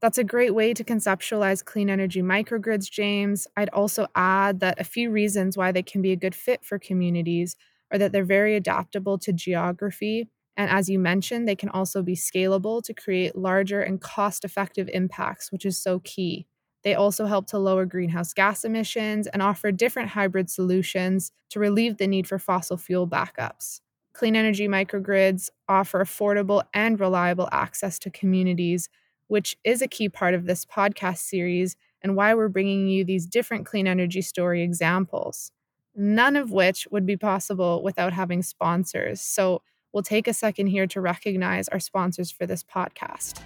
That's 0.01 0.17
a 0.17 0.23
great 0.23 0.56
way 0.56 0.73
to 0.73 0.84
conceptualize 0.84 1.63
clean 1.63 1.88
energy 1.88 2.23
microgrids, 2.23 2.89
James. 2.89 3.45
I'd 3.56 3.69
also 3.69 4.08
add 4.15 4.62
that 4.62 4.82
a 4.82 4.84
few 4.84 5.12
reasons 5.12 5.56
why 5.56 5.71
they 5.71 5.84
can 5.84 6.01
be 6.01 6.12
a 6.12 6.15
good 6.15 6.34
fit 6.34 6.65
for 6.65 6.80
communities 6.80 7.56
are 7.91 7.99
that 7.99 8.13
they're 8.13 8.23
very 8.23 8.56
adaptable 8.56 9.19
to 9.19 9.32
geography 9.32 10.27
and 10.57 10.69
as 10.71 10.89
you 10.89 10.99
mentioned, 10.99 11.47
they 11.47 11.55
can 11.55 11.69
also 11.69 12.01
be 12.03 12.15
scalable 12.15 12.83
to 12.83 12.93
create 12.93 13.35
larger 13.37 13.81
and 13.81 14.01
cost 14.01 14.43
effective 14.43 14.89
impacts, 14.93 15.51
which 15.51 15.65
is 15.65 15.77
so 15.77 15.99
key. 15.99 16.47
They 16.83 16.95
also 16.95 17.25
help 17.25 17.47
to 17.47 17.59
lower 17.59 17.85
greenhouse 17.85 18.33
gas 18.33 18.65
emissions 18.65 19.27
and 19.27 19.41
offer 19.41 19.71
different 19.71 20.09
hybrid 20.09 20.49
solutions 20.49 21.31
to 21.49 21.59
relieve 21.59 21.97
the 21.97 22.07
need 22.07 22.27
for 22.27 22.39
fossil 22.39 22.77
fuel 22.77 23.07
backups. 23.07 23.81
Clean 24.13 24.35
energy 24.35 24.67
microgrids 24.67 25.49
offer 25.69 26.03
affordable 26.03 26.63
and 26.73 26.99
reliable 26.99 27.49
access 27.51 27.99
to 27.99 28.09
communities, 28.09 28.89
which 29.27 29.57
is 29.63 29.81
a 29.81 29.87
key 29.87 30.09
part 30.09 30.33
of 30.33 30.45
this 30.45 30.65
podcast 30.65 31.19
series 31.19 31.75
and 32.01 32.15
why 32.15 32.33
we're 32.33 32.47
bringing 32.47 32.87
you 32.87 33.03
these 33.03 33.25
different 33.27 33.65
clean 33.65 33.87
energy 33.87 34.21
story 34.21 34.63
examples, 34.63 35.51
none 35.95 36.35
of 36.35 36.51
which 36.51 36.87
would 36.91 37.05
be 37.05 37.17
possible 37.17 37.83
without 37.83 38.13
having 38.13 38.41
sponsors. 38.41 39.21
So, 39.21 39.61
We'll 39.93 40.04
take 40.04 40.28
a 40.28 40.34
second 40.34 40.67
here 40.67 40.88
to 40.88 41.02
recognize 41.02 41.67
our 41.69 41.80
sponsors 41.80 42.32
for 42.32 42.45
this 42.45 42.63
podcast. 42.63 43.41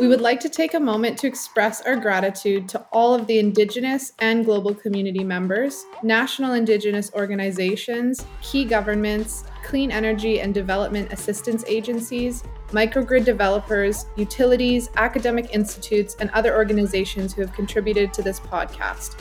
We 0.00 0.08
would 0.08 0.20
like 0.20 0.40
to 0.40 0.48
take 0.48 0.74
a 0.74 0.80
moment 0.80 1.16
to 1.18 1.28
express 1.28 1.80
our 1.82 1.94
gratitude 1.94 2.68
to 2.70 2.84
all 2.92 3.14
of 3.14 3.28
the 3.28 3.38
Indigenous 3.38 4.12
and 4.18 4.44
global 4.44 4.74
community 4.74 5.22
members, 5.22 5.84
national 6.02 6.54
Indigenous 6.54 7.12
organizations, 7.14 8.26
key 8.42 8.64
governments, 8.64 9.44
clean 9.64 9.92
energy 9.92 10.40
and 10.40 10.52
development 10.52 11.12
assistance 11.12 11.64
agencies, 11.68 12.42
microgrid 12.74 13.24
developers, 13.24 14.06
utilities, 14.16 14.90
academic 14.96 15.54
institutes, 15.54 16.16
and 16.18 16.28
other 16.30 16.56
organizations 16.56 17.32
who 17.32 17.40
have 17.40 17.52
contributed 17.52 18.12
to 18.12 18.20
this 18.20 18.40
podcast. 18.40 19.16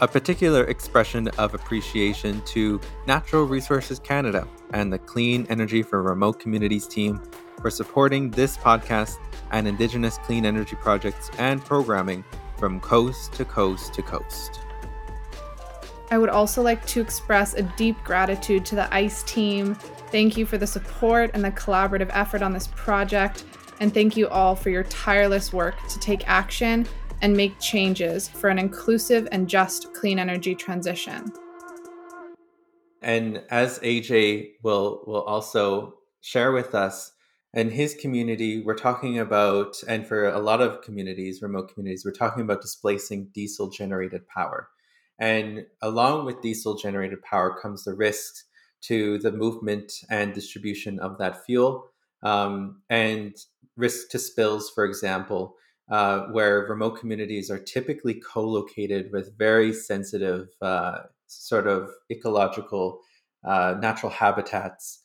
A 0.00 0.08
particular 0.08 0.64
expression 0.64 1.28
of 1.38 1.54
appreciation 1.54 2.40
to 2.46 2.80
Natural 3.06 3.44
Resources 3.44 3.98
Canada 3.98 4.48
and 4.72 4.90
the 4.92 4.98
Clean 4.98 5.46
Energy 5.50 5.82
for 5.82 6.02
Remote 6.02 6.40
Communities 6.40 6.86
team 6.86 7.20
for 7.60 7.68
supporting 7.70 8.30
this 8.30 8.56
podcast 8.56 9.18
and 9.50 9.68
Indigenous 9.68 10.16
clean 10.18 10.46
energy 10.46 10.76
projects 10.76 11.30
and 11.38 11.62
programming 11.62 12.24
from 12.56 12.80
coast 12.80 13.32
to 13.34 13.44
coast 13.44 13.92
to 13.94 14.02
coast. 14.02 14.60
I 16.10 16.18
would 16.18 16.30
also 16.30 16.62
like 16.62 16.84
to 16.86 17.00
express 17.00 17.54
a 17.54 17.62
deep 17.76 17.96
gratitude 18.02 18.64
to 18.66 18.74
the 18.74 18.92
ICE 18.94 19.22
team. 19.24 19.74
Thank 20.10 20.36
you 20.36 20.46
for 20.46 20.56
the 20.56 20.66
support 20.66 21.30
and 21.34 21.44
the 21.44 21.50
collaborative 21.50 22.10
effort 22.12 22.40
on 22.40 22.52
this 22.52 22.68
project. 22.68 23.44
And 23.80 23.92
thank 23.92 24.16
you 24.16 24.28
all 24.28 24.56
for 24.56 24.70
your 24.70 24.84
tireless 24.84 25.52
work 25.52 25.74
to 25.88 25.98
take 25.98 26.28
action 26.28 26.86
and 27.20 27.36
make 27.36 27.58
changes 27.60 28.28
for 28.28 28.48
an 28.48 28.58
inclusive 28.58 29.28
and 29.32 29.48
just 29.48 29.92
clean 29.92 30.18
energy 30.18 30.54
transition. 30.54 31.30
And 33.02 33.42
as 33.50 33.78
AJ 33.80 34.52
will 34.62 35.02
will 35.06 35.22
also 35.22 35.94
share 36.20 36.52
with 36.52 36.74
us, 36.74 37.12
in 37.54 37.70
his 37.70 37.94
community, 37.94 38.62
we're 38.62 38.74
talking 38.74 39.18
about, 39.18 39.76
and 39.86 40.06
for 40.06 40.28
a 40.28 40.38
lot 40.38 40.60
of 40.60 40.82
communities, 40.82 41.40
remote 41.40 41.72
communities, 41.72 42.04
we're 42.04 42.12
talking 42.12 42.42
about 42.42 42.60
displacing 42.60 43.28
diesel 43.32 43.70
generated 43.70 44.26
power. 44.28 44.68
And 45.18 45.66
along 45.82 46.26
with 46.26 46.42
diesel 46.42 46.76
generated 46.76 47.22
power 47.22 47.58
comes 47.60 47.84
the 47.84 47.94
risks 47.94 48.44
to 48.82 49.18
the 49.18 49.32
movement 49.32 49.92
and 50.10 50.32
distribution 50.32 51.00
of 51.00 51.18
that 51.18 51.44
fuel 51.44 51.90
um, 52.22 52.82
and 52.88 53.34
risk 53.76 54.10
to 54.10 54.18
spills, 54.18 54.70
for 54.70 54.84
example, 54.84 55.56
uh, 55.90 56.26
where 56.26 56.66
remote 56.68 57.00
communities 57.00 57.50
are 57.50 57.58
typically 57.58 58.14
co 58.14 58.42
located 58.42 59.10
with 59.12 59.36
very 59.38 59.72
sensitive, 59.72 60.48
uh, 60.60 60.98
sort 61.26 61.66
of 61.66 61.90
ecological 62.10 63.00
uh, 63.44 63.74
natural 63.80 64.12
habitats. 64.12 65.02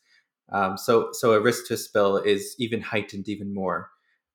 Um, 0.52 0.78
so, 0.78 1.10
so 1.14 1.34
a 1.34 1.40
risk 1.40 1.68
to 1.68 1.78
spill 1.78 2.18
is 2.18 2.56
even 2.60 2.82
heightened 2.82 3.30
even 3.30 3.54
more. 3.54 3.90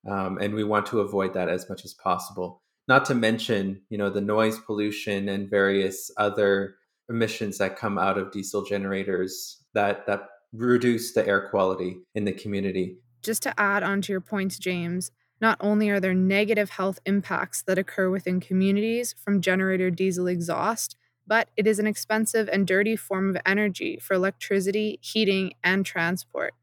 Um, 0.08 0.38
and 0.38 0.54
we 0.54 0.64
want 0.64 0.86
to 0.86 1.00
avoid 1.00 1.34
that 1.34 1.48
as 1.48 1.68
much 1.68 1.84
as 1.84 1.92
possible 1.92 2.62
not 2.88 3.04
to 3.04 3.14
mention 3.14 3.80
you 3.90 3.98
know 3.98 4.10
the 4.10 4.20
noise 4.20 4.58
pollution 4.58 5.28
and 5.28 5.50
various 5.50 6.10
other 6.16 6.76
emissions 7.08 7.58
that 7.58 7.76
come 7.76 7.98
out 7.98 8.18
of 8.18 8.32
diesel 8.32 8.64
generators 8.64 9.62
that 9.74 10.06
that 10.06 10.28
reduce 10.52 11.12
the 11.12 11.26
air 11.26 11.48
quality 11.50 11.98
in 12.14 12.24
the 12.24 12.32
community 12.32 12.96
just 13.22 13.42
to 13.42 13.60
add 13.60 13.82
on 13.82 14.00
to 14.00 14.12
your 14.12 14.20
points 14.20 14.58
james 14.58 15.10
not 15.40 15.56
only 15.60 15.88
are 15.88 16.00
there 16.00 16.14
negative 16.14 16.70
health 16.70 16.98
impacts 17.06 17.62
that 17.62 17.78
occur 17.78 18.10
within 18.10 18.40
communities 18.40 19.14
from 19.18 19.40
generator 19.40 19.90
diesel 19.90 20.26
exhaust, 20.26 20.96
but 21.26 21.48
it 21.56 21.66
is 21.66 21.78
an 21.78 21.86
expensive 21.86 22.48
and 22.48 22.66
dirty 22.66 22.96
form 22.96 23.30
of 23.30 23.42
energy 23.46 23.98
for 24.00 24.14
electricity, 24.14 24.98
heating, 25.00 25.52
and 25.62 25.86
transport. 25.86 26.54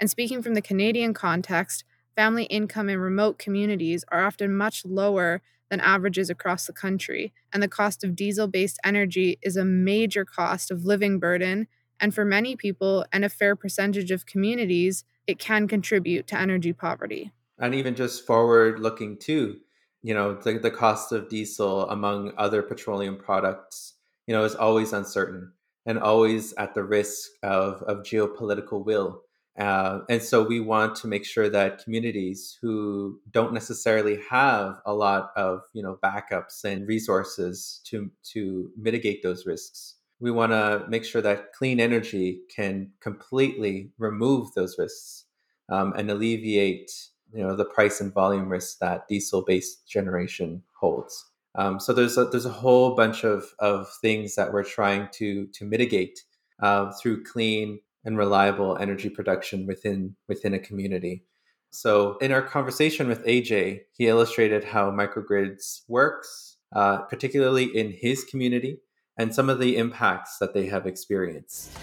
And 0.00 0.10
speaking 0.10 0.42
from 0.42 0.54
the 0.54 0.62
Canadian 0.62 1.14
context, 1.14 1.84
family 2.16 2.44
income 2.44 2.88
in 2.88 2.98
remote 2.98 3.38
communities 3.38 4.04
are 4.08 4.24
often 4.24 4.56
much 4.56 4.84
lower 4.84 5.40
than 5.70 5.80
averages 5.80 6.30
across 6.30 6.66
the 6.66 6.72
country, 6.72 7.32
and 7.52 7.62
the 7.62 7.68
cost 7.68 8.04
of 8.04 8.16
diesel 8.16 8.46
based 8.46 8.78
energy 8.84 9.38
is 9.42 9.56
a 9.56 9.64
major 9.64 10.24
cost 10.24 10.70
of 10.70 10.84
living 10.84 11.18
burden. 11.18 11.66
And 12.00 12.14
for 12.14 12.24
many 12.24 12.56
people 12.56 13.04
and 13.12 13.24
a 13.24 13.28
fair 13.28 13.56
percentage 13.56 14.10
of 14.10 14.26
communities, 14.26 15.04
it 15.26 15.38
can 15.38 15.68
contribute 15.68 16.26
to 16.26 16.38
energy 16.38 16.72
poverty 16.72 17.32
and 17.58 17.74
even 17.74 17.94
just 17.94 18.26
forward 18.26 18.80
looking 18.80 19.16
too 19.16 19.58
you 20.02 20.14
know 20.14 20.34
the, 20.34 20.58
the 20.58 20.70
cost 20.70 21.12
of 21.12 21.28
diesel 21.28 21.88
among 21.90 22.32
other 22.36 22.62
petroleum 22.62 23.16
products 23.16 23.94
you 24.26 24.34
know 24.34 24.44
is 24.44 24.54
always 24.54 24.92
uncertain 24.92 25.52
and 25.86 25.98
always 25.98 26.54
at 26.54 26.72
the 26.74 26.82
risk 26.82 27.30
of, 27.42 27.82
of 27.82 27.98
geopolitical 27.98 28.84
will 28.84 29.22
uh, 29.58 30.00
and 30.08 30.22
so 30.22 30.42
we 30.42 30.58
want 30.60 30.96
to 30.96 31.06
make 31.06 31.24
sure 31.24 31.48
that 31.48 31.82
communities 31.82 32.58
who 32.60 33.20
don't 33.30 33.52
necessarily 33.52 34.18
have 34.28 34.80
a 34.86 34.94
lot 34.94 35.30
of 35.36 35.62
you 35.72 35.82
know 35.82 35.98
backups 36.02 36.64
and 36.64 36.88
resources 36.88 37.80
to 37.84 38.10
to 38.22 38.70
mitigate 38.76 39.22
those 39.22 39.46
risks 39.46 39.96
we 40.20 40.30
want 40.30 40.52
to 40.52 40.84
make 40.88 41.04
sure 41.04 41.20
that 41.20 41.52
clean 41.52 41.80
energy 41.80 42.40
can 42.54 42.90
completely 43.00 43.90
remove 43.98 44.52
those 44.54 44.76
risks 44.78 45.26
um, 45.68 45.92
and 45.96 46.10
alleviate 46.10 46.90
you 47.32 47.42
know 47.42 47.56
the 47.56 47.64
price 47.64 48.00
and 48.00 48.14
volume 48.14 48.48
risks 48.48 48.76
that 48.76 49.08
diesel 49.08 49.42
based 49.42 49.86
generation 49.86 50.62
holds. 50.78 51.30
Um, 51.56 51.78
so 51.78 51.92
there's 51.92 52.16
a, 52.16 52.24
there's 52.24 52.46
a 52.46 52.50
whole 52.50 52.94
bunch 52.96 53.22
of, 53.22 53.44
of 53.60 53.88
things 54.00 54.34
that 54.34 54.52
we're 54.52 54.64
trying 54.64 55.08
to 55.12 55.46
to 55.48 55.64
mitigate 55.64 56.20
uh, 56.60 56.92
through 56.92 57.24
clean 57.24 57.80
and 58.04 58.18
reliable 58.18 58.76
energy 58.78 59.08
production 59.08 59.66
within 59.66 60.16
within 60.28 60.54
a 60.54 60.58
community. 60.58 61.24
So 61.70 62.16
in 62.18 62.30
our 62.30 62.42
conversation 62.42 63.08
with 63.08 63.24
AJ, 63.26 63.80
he 63.96 64.06
illustrated 64.06 64.62
how 64.62 64.90
microgrids 64.90 65.80
works, 65.88 66.58
uh, 66.74 66.98
particularly 66.98 67.64
in 67.64 67.90
his 67.90 68.24
community, 68.24 68.78
and 69.18 69.34
some 69.34 69.48
of 69.48 69.58
the 69.58 69.76
impacts 69.76 70.38
that 70.38 70.54
they 70.54 70.66
have 70.66 70.86
experienced. 70.86 71.76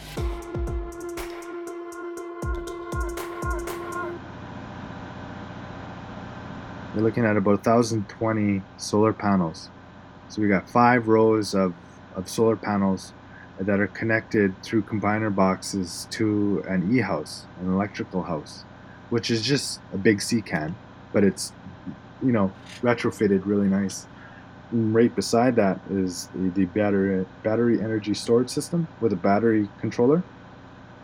We're 6.96 7.04
looking 7.04 7.26
at 7.26 7.38
about 7.38 7.66
1,020 7.66 8.62
solar 8.78 9.14
panels. 9.14 9.70
So 10.28 10.42
we 10.42 10.50
got 10.50 10.70
five 10.70 11.08
rows 11.08 11.54
of, 11.54 11.74
of 12.16 12.28
solar 12.30 12.58
panels 12.58 13.14
that 13.62 13.80
are 13.80 13.88
connected 13.88 14.54
through 14.64 14.82
combiner 14.84 15.34
boxes 15.34 16.08
to 16.12 16.64
an 16.68 16.96
e-house, 16.96 17.46
an 17.62 17.72
electrical 17.72 18.24
house, 18.24 18.64
which 19.10 19.30
is 19.30 19.42
just 19.42 19.80
a 19.94 19.98
big 19.98 20.22
C 20.22 20.42
can, 20.42 20.76
but 21.14 21.24
it's 21.24 21.54
you 22.24 22.32
know 22.32 22.52
retrofitted 22.82 23.46
really 23.46 23.68
nice. 23.68 24.08
And 24.72 24.96
right 24.96 25.14
beside 25.14 25.58
that 25.58 25.80
is 25.90 26.30
the, 26.34 26.66
battery 26.66 27.26
battery 27.44 27.82
energy 27.82 28.14
storage 28.14 28.50
system 28.50 28.88
with 29.02 29.12
a 29.12 29.18
battery 29.18 29.68
controller. 29.80 30.24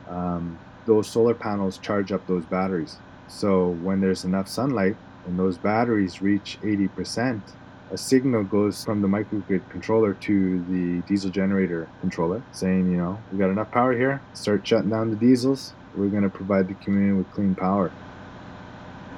Um, 0.08 0.58
those 0.86 1.08
solar 1.10 1.34
panels 1.34 1.78
charge 1.78 2.14
up 2.14 2.26
those 2.28 2.46
batteries. 2.46 2.96
So 3.28 3.72
when 3.84 4.00
there's 4.00 4.24
enough 4.24 4.48
sunlight, 4.48 4.96
and 5.28 5.38
those 5.38 5.58
batteries 5.58 6.22
reach 6.22 6.58
80%, 6.64 7.42
a 7.92 7.98
signal 7.98 8.44
goes 8.44 8.84
from 8.84 9.02
the 9.02 9.08
microgrid 9.08 9.68
controller 9.70 10.14
to 10.14 10.64
the 10.70 11.02
diesel 11.08 11.30
generator 11.30 11.90
controller 12.02 12.42
saying, 12.52 12.92
you 12.92 12.98
know, 12.98 13.18
we 13.32 13.38
got 13.38 13.50
enough 13.50 13.72
power 13.72 13.96
here, 13.96 14.22
start 14.34 14.68
shutting 14.68 14.90
down 14.90 15.10
the 15.10 15.16
diesels. 15.16 15.74
We're 15.96 16.10
going 16.10 16.24
to 16.24 16.30
provide 16.30 16.68
the 16.68 16.76
community 16.76 17.18
with 17.18 17.32
clean 17.32 17.56
power. 17.56 17.92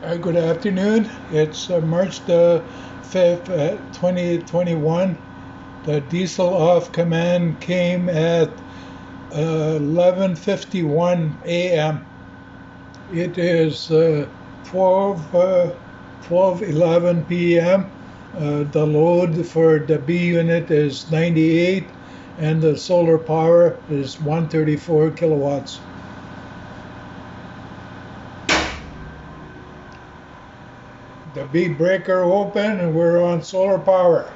Uh, 0.04 0.16
good 0.16 0.38
afternoon. 0.38 1.10
It's 1.32 1.70
uh, 1.70 1.82
March 1.82 2.24
the 2.26 2.64
5th, 3.04 3.50
uh, 3.50 3.78
2021. 3.94 5.18
The 5.84 6.02
diesel 6.02 6.54
off 6.54 6.92
command 6.92 7.60
came 7.60 8.08
at 8.08 8.50
11:51 9.32 11.32
uh, 11.32 11.36
a.m. 11.46 12.06
It 13.14 13.38
is 13.38 13.92
uh, 13.92 14.28
12 14.66 15.36
uh, 15.36 15.72
12:11 16.24 17.28
p.m. 17.28 17.92
Uh, 18.36 18.64
the 18.64 18.86
load 18.86 19.46
for 19.46 19.80
the 19.80 19.98
B 19.98 20.28
unit 20.28 20.70
is 20.70 21.10
98 21.12 21.84
and 22.38 22.62
the 22.62 22.78
solar 22.78 23.18
power 23.18 23.78
is 23.90 24.22
134 24.22 25.12
kilowatts. 25.12 25.80
The 31.34 31.46
B 31.52 31.70
breaker 31.70 32.22
open 32.22 32.80
and 32.80 32.96
we're 32.96 33.22
on 33.22 33.44
solar 33.44 33.80
power. 33.80 34.32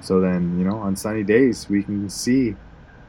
So 0.00 0.20
then, 0.20 0.58
you 0.58 0.64
know, 0.64 0.78
on 0.78 0.96
sunny 0.96 1.22
days, 1.22 1.68
we 1.68 1.82
can 1.82 2.08
see 2.08 2.56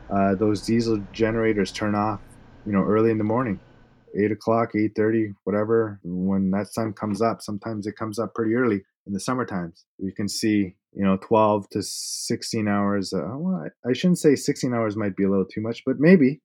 uh, 0.10 0.36
those 0.36 0.66
diesel 0.66 1.02
generators 1.14 1.72
turn 1.72 1.96
off, 1.96 2.20
you 2.66 2.74
know, 2.74 2.84
early 2.84 3.10
in 3.10 3.18
the 3.18 3.24
morning 3.24 3.62
eight 4.18 4.32
o'clock, 4.32 4.76
eight 4.76 4.94
thirty, 4.96 5.34
whatever. 5.44 6.00
When 6.04 6.52
that 6.52 6.68
sun 6.68 6.94
comes 6.94 7.22
up, 7.22 7.42
sometimes 7.42 7.88
it 7.88 7.96
comes 7.96 8.20
up 8.20 8.34
pretty 8.34 8.54
early 8.56 8.82
in 9.06 9.14
the 9.14 9.20
summer 9.20 9.46
times. 9.46 9.86
You 9.98 10.14
can 10.14 10.28
see, 10.28 10.76
you 10.94 11.04
know, 11.04 11.18
twelve 11.18 11.70
to 11.70 11.82
sixteen 11.82 12.68
hours. 12.68 13.14
Uh, 13.14 13.28
well, 13.34 13.68
I, 13.88 13.94
shouldn't 13.94 14.20
say 14.20 14.36
sixteen 14.36 14.74
hours 14.74 14.96
might 14.96 15.16
be 15.16 15.24
a 15.24 15.30
little 15.30 15.46
too 15.46 15.62
much, 15.62 15.84
but 15.86 16.00
maybe 16.00 16.42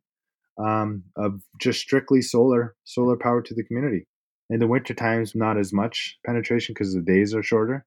um, 0.59 1.05
of 1.17 1.41
just 1.61 1.81
strictly 1.81 2.23
solar 2.23 2.75
solar 2.85 3.17
power 3.17 3.43
to 3.43 3.55
the 3.55 3.65
community. 3.65 4.07
In 4.51 4.61
the 4.61 4.67
winter 4.67 4.93
times, 4.93 5.35
not 5.35 5.57
as 5.57 5.73
much 5.73 6.19
penetration 6.27 6.75
because 6.75 6.93
the 6.93 7.01
days 7.01 7.35
are 7.35 7.43
shorter, 7.43 7.87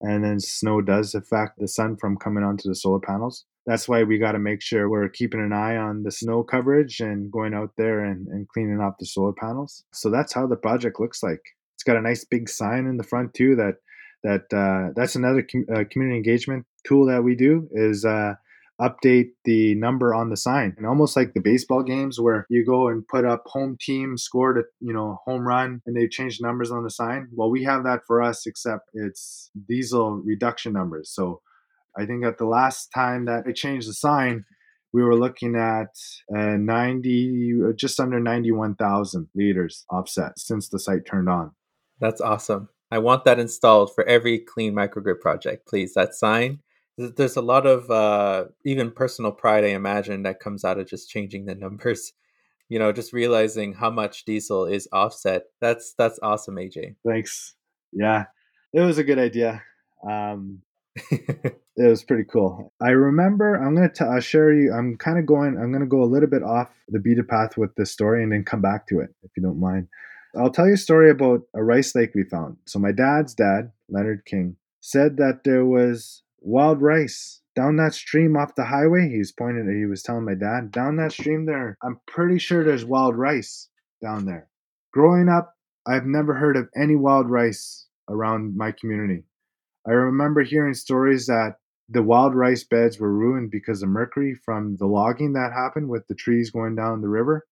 and 0.00 0.24
then 0.24 0.38
snow 0.38 0.80
does 0.80 1.14
affect 1.14 1.58
the 1.58 1.68
sun 1.68 1.96
from 1.96 2.16
coming 2.16 2.44
onto 2.44 2.68
the 2.68 2.76
solar 2.76 3.00
panels 3.00 3.44
that's 3.66 3.88
why 3.88 4.04
we 4.04 4.18
got 4.18 4.32
to 4.32 4.38
make 4.38 4.62
sure 4.62 4.88
we're 4.88 5.08
keeping 5.08 5.40
an 5.40 5.52
eye 5.52 5.76
on 5.76 6.04
the 6.04 6.12
snow 6.12 6.42
coverage 6.42 7.00
and 7.00 7.30
going 7.32 7.52
out 7.52 7.72
there 7.76 8.04
and, 8.04 8.28
and 8.28 8.48
cleaning 8.48 8.80
up 8.80 8.96
the 8.98 9.06
solar 9.06 9.32
panels. 9.32 9.84
So 9.92 10.08
that's 10.08 10.32
how 10.32 10.46
the 10.46 10.56
project 10.56 11.00
looks 11.00 11.22
like. 11.22 11.42
It's 11.74 11.82
got 11.82 11.96
a 11.96 12.00
nice 12.02 12.24
big 12.24 12.48
sign 12.48 12.86
in 12.86 12.96
the 12.96 13.04
front 13.04 13.34
too. 13.34 13.56
That 13.56 13.74
that 14.22 14.56
uh, 14.56 14.92
that's 14.94 15.16
another 15.16 15.42
com- 15.42 15.66
uh, 15.72 15.84
community 15.90 16.16
engagement 16.16 16.64
tool 16.86 17.06
that 17.06 17.24
we 17.24 17.34
do 17.34 17.68
is 17.72 18.04
uh, 18.04 18.34
update 18.80 19.30
the 19.44 19.74
number 19.74 20.14
on 20.14 20.30
the 20.30 20.36
sign 20.36 20.74
and 20.76 20.86
almost 20.86 21.16
like 21.16 21.32
the 21.32 21.40
baseball 21.40 21.82
games 21.82 22.20
where 22.20 22.46
you 22.50 22.64
go 22.64 22.88
and 22.88 23.06
put 23.08 23.24
up 23.24 23.42
home 23.46 23.76
team 23.80 24.18
scored 24.18 24.58
a 24.58 24.62
you 24.80 24.92
know 24.92 25.18
home 25.24 25.46
run 25.46 25.80
and 25.86 25.96
they 25.96 26.06
change 26.06 26.40
numbers 26.42 26.70
on 26.70 26.84
the 26.84 26.90
sign 26.90 27.26
well 27.32 27.50
we 27.50 27.64
have 27.64 27.84
that 27.84 28.00
for 28.06 28.20
us 28.20 28.46
except 28.46 28.90
it's 28.92 29.50
diesel 29.66 30.20
reduction 30.26 30.74
numbers 30.74 31.10
so 31.10 31.40
I 31.98 32.06
think 32.06 32.24
at 32.24 32.38
the 32.38 32.46
last 32.46 32.88
time 32.94 33.24
that 33.26 33.44
I 33.46 33.52
changed 33.52 33.88
the 33.88 33.94
sign, 33.94 34.44
we 34.92 35.02
were 35.02 35.16
looking 35.16 35.56
at 35.56 35.90
uh, 36.34 36.56
90, 36.56 37.52
uh, 37.68 37.72
just 37.72 38.00
under 38.00 38.20
91,000 38.20 39.28
liters 39.34 39.84
offset 39.90 40.38
since 40.38 40.68
the 40.68 40.78
site 40.78 41.04
turned 41.06 41.28
on. 41.28 41.52
That's 42.00 42.20
awesome. 42.20 42.68
I 42.90 42.98
want 42.98 43.24
that 43.24 43.38
installed 43.38 43.94
for 43.94 44.04
every 44.04 44.38
clean 44.38 44.74
microgrid 44.74 45.20
project, 45.20 45.66
please. 45.66 45.94
That 45.94 46.14
sign. 46.14 46.60
There's 46.96 47.36
a 47.36 47.42
lot 47.42 47.66
of 47.66 47.90
uh, 47.90 48.46
even 48.64 48.90
personal 48.90 49.32
pride, 49.32 49.64
I 49.64 49.68
imagine, 49.68 50.22
that 50.22 50.40
comes 50.40 50.64
out 50.64 50.78
of 50.78 50.88
just 50.88 51.10
changing 51.10 51.44
the 51.44 51.54
numbers. 51.66 52.12
You 52.68 52.78
know, 52.78 52.90
just 52.90 53.12
realizing 53.12 53.74
how 53.74 53.90
much 53.90 54.24
diesel 54.24 54.64
is 54.64 54.88
offset. 54.92 55.44
That's 55.60 55.94
that's 55.98 56.18
awesome, 56.22 56.56
AJ. 56.56 56.96
Thanks. 57.06 57.54
Yeah, 57.92 58.24
it 58.72 58.80
was 58.80 58.98
a 58.98 59.04
good 59.04 59.18
idea. 59.18 59.62
Um, 60.08 60.62
it 61.10 61.60
was 61.76 62.02
pretty 62.04 62.24
cool. 62.24 62.72
I 62.80 62.90
remember. 62.90 63.54
I'm 63.54 63.74
gonna 63.74 63.92
t- 63.92 64.04
I'll 64.04 64.20
share 64.20 64.52
you. 64.52 64.72
I'm 64.72 64.96
kind 64.96 65.18
of 65.18 65.26
going. 65.26 65.58
I'm 65.58 65.72
gonna 65.72 65.86
go 65.86 66.02
a 66.02 66.04
little 66.04 66.28
bit 66.28 66.42
off 66.42 66.70
the 66.88 66.98
beaten 66.98 67.26
path 67.26 67.56
with 67.56 67.74
this 67.74 67.90
story, 67.90 68.22
and 68.22 68.32
then 68.32 68.44
come 68.44 68.62
back 68.62 68.86
to 68.88 69.00
it 69.00 69.10
if 69.22 69.30
you 69.36 69.42
don't 69.42 69.60
mind. 69.60 69.88
I'll 70.38 70.50
tell 70.50 70.66
you 70.66 70.74
a 70.74 70.78
story 70.78 71.10
about 71.10 71.42
a 71.54 71.62
rice 71.62 71.94
lake 71.94 72.14
we 72.14 72.24
found. 72.24 72.56
So 72.66 72.78
my 72.78 72.92
dad's 72.92 73.34
dad, 73.34 73.72
Leonard 73.88 74.24
King, 74.26 74.56
said 74.80 75.16
that 75.18 75.44
there 75.44 75.64
was 75.64 76.22
wild 76.40 76.82
rice 76.82 77.40
down 77.54 77.76
that 77.76 77.94
stream 77.94 78.36
off 78.36 78.54
the 78.54 78.64
highway. 78.64 79.08
He 79.08 79.18
was 79.18 79.32
pointing. 79.32 79.66
He 79.78 79.86
was 79.86 80.02
telling 80.02 80.24
my 80.24 80.34
dad 80.34 80.70
down 80.70 80.96
that 80.96 81.12
stream 81.12 81.46
there. 81.46 81.76
I'm 81.82 82.00
pretty 82.06 82.38
sure 82.38 82.64
there's 82.64 82.84
wild 82.84 83.16
rice 83.16 83.68
down 84.02 84.26
there. 84.26 84.48
Growing 84.92 85.28
up, 85.28 85.54
I've 85.86 86.06
never 86.06 86.34
heard 86.34 86.56
of 86.56 86.68
any 86.76 86.96
wild 86.96 87.30
rice 87.30 87.86
around 88.08 88.56
my 88.56 88.72
community. 88.72 89.24
I 89.86 89.92
remember 89.92 90.42
hearing 90.42 90.74
stories 90.74 91.26
that 91.26 91.56
the 91.88 92.02
wild 92.02 92.34
rice 92.34 92.64
beds 92.64 92.98
were 92.98 93.12
ruined 93.12 93.50
because 93.50 93.82
of 93.82 93.88
mercury 93.88 94.34
from 94.34 94.76
the 94.76 94.86
logging 94.86 95.34
that 95.34 95.52
happened 95.52 95.88
with 95.88 96.06
the 96.08 96.14
trees 96.14 96.50
going 96.50 96.74
down 96.74 97.00
the 97.00 97.08
river 97.08 97.46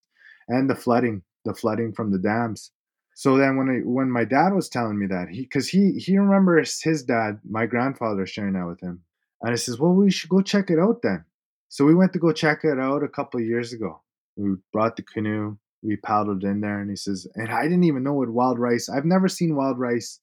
and 0.49 0.69
the 0.69 0.75
flooding 0.75 1.23
the 1.45 1.55
flooding 1.55 1.93
from 1.93 2.11
the 2.11 2.19
dams. 2.19 2.73
So 3.15 3.37
then 3.37 3.57
when 3.57 3.69
I, 3.69 3.79
when 3.85 4.11
my 4.11 4.25
dad 4.25 4.53
was 4.55 4.69
telling 4.69 4.99
me 4.99 5.07
that 5.07 5.29
he 5.29 5.43
because 5.43 5.69
he 5.69 5.93
he 5.93 6.19
remembers 6.19 6.83
his 6.83 7.05
dad, 7.05 7.39
my 7.49 7.67
grandfather 7.67 8.27
sharing 8.27 8.55
that 8.55 8.67
with 8.67 8.81
him, 8.81 9.03
and 9.41 9.53
I 9.53 9.57
says, 9.57 9.79
well, 9.79 9.93
we 9.93 10.11
should 10.11 10.31
go 10.31 10.43
check 10.43 10.71
it 10.71 10.81
out 10.81 11.03
then. 11.03 11.25
So 11.69 11.85
we 11.85 11.95
went 11.95 12.13
to 12.15 12.19
go 12.19 12.33
check 12.33 12.65
it 12.65 12.79
out 12.79 13.05
a 13.05 13.09
couple 13.09 13.41
of 13.41 13.47
years 13.47 13.73
ago. 13.73 14.03
We 14.37 14.55
brought 14.73 14.97
the 14.97 15.03
canoe, 15.03 15.59
we 15.83 15.97
paddled 15.97 16.43
in 16.43 16.61
there, 16.61 16.81
and 16.81 16.91
he 16.91 16.97
says, 16.97 17.27
and 17.37 17.51
I 17.51 17.63
didn't 17.63 17.85
even 17.85 18.03
know 18.03 18.15
what 18.15 18.31
wild 18.31 18.59
rice. 18.59 18.89
I've 18.89 19.05
never 19.05 19.29
seen 19.29 19.55
wild 19.55 19.79
rice 19.79 20.19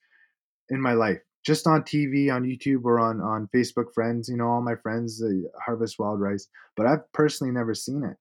in 0.70 0.82
my 0.82 0.94
life, 0.94 1.22
just 1.46 1.68
on 1.68 1.84
TV, 1.84 2.34
on 2.34 2.44
YouTube, 2.44 2.86
or 2.86 3.00
on 3.00 3.22
on 3.22 3.50
Facebook. 3.56 3.94
Friends, 3.94 4.30
you 4.30 4.38
know, 4.38 4.48
all 4.48 4.62
my 4.62 4.76
friends 4.76 5.24
harvest 5.66 6.00
wild 6.00 6.20
rice, 6.20 6.48
but 6.76 6.86
I've 6.86 7.12
personally 7.14 7.54
never 7.54 7.74
seen 7.74 8.04
it. 8.04 8.18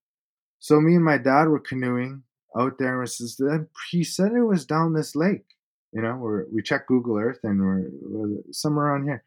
So 0.59 0.81
me 0.81 0.95
and 0.95 1.05
my 1.05 1.19
dad 1.19 1.49
were 1.49 1.61
canoeing 1.61 2.23
out 2.59 2.79
there, 2.79 3.03
and 3.03 3.69
he 3.91 4.05
said 4.05 4.33
it 4.33 4.43
was 4.43 4.67
down 4.67 4.95
this 4.95 5.15
lake. 5.17 5.45
You 5.93 6.03
know, 6.03 6.17
we 6.17 6.57
we 6.57 6.63
checked 6.63 6.89
Google 6.89 7.19
Earth, 7.19 7.41
and 7.43 7.61
we're, 7.61 7.85
we're 8.03 8.43
somewhere 8.53 8.87
around 8.87 9.05
here 9.05 9.25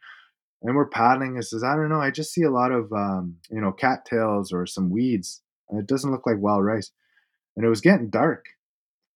and 0.64 0.76
we're 0.76 0.88
paddling. 0.88 1.38
It 1.38 1.44
says, 1.44 1.64
I 1.64 1.76
don't 1.76 1.90
know. 1.90 2.00
I 2.00 2.10
just 2.10 2.34
see 2.34 2.44
a 2.44 2.52
lot 2.52 2.72
of, 2.72 2.92
um, 2.94 3.36
you 3.52 3.60
know, 3.60 3.72
cattails 3.72 4.52
or 4.52 4.66
some 4.66 4.90
weeds. 4.90 5.42
It 5.70 5.88
doesn't 5.88 6.10
look 6.10 6.26
like 6.26 6.38
wild 6.40 6.64
rice. 6.64 6.92
And 7.56 7.66
it 7.66 7.70
was 7.70 7.82
getting 7.82 8.10
dark. 8.10 8.46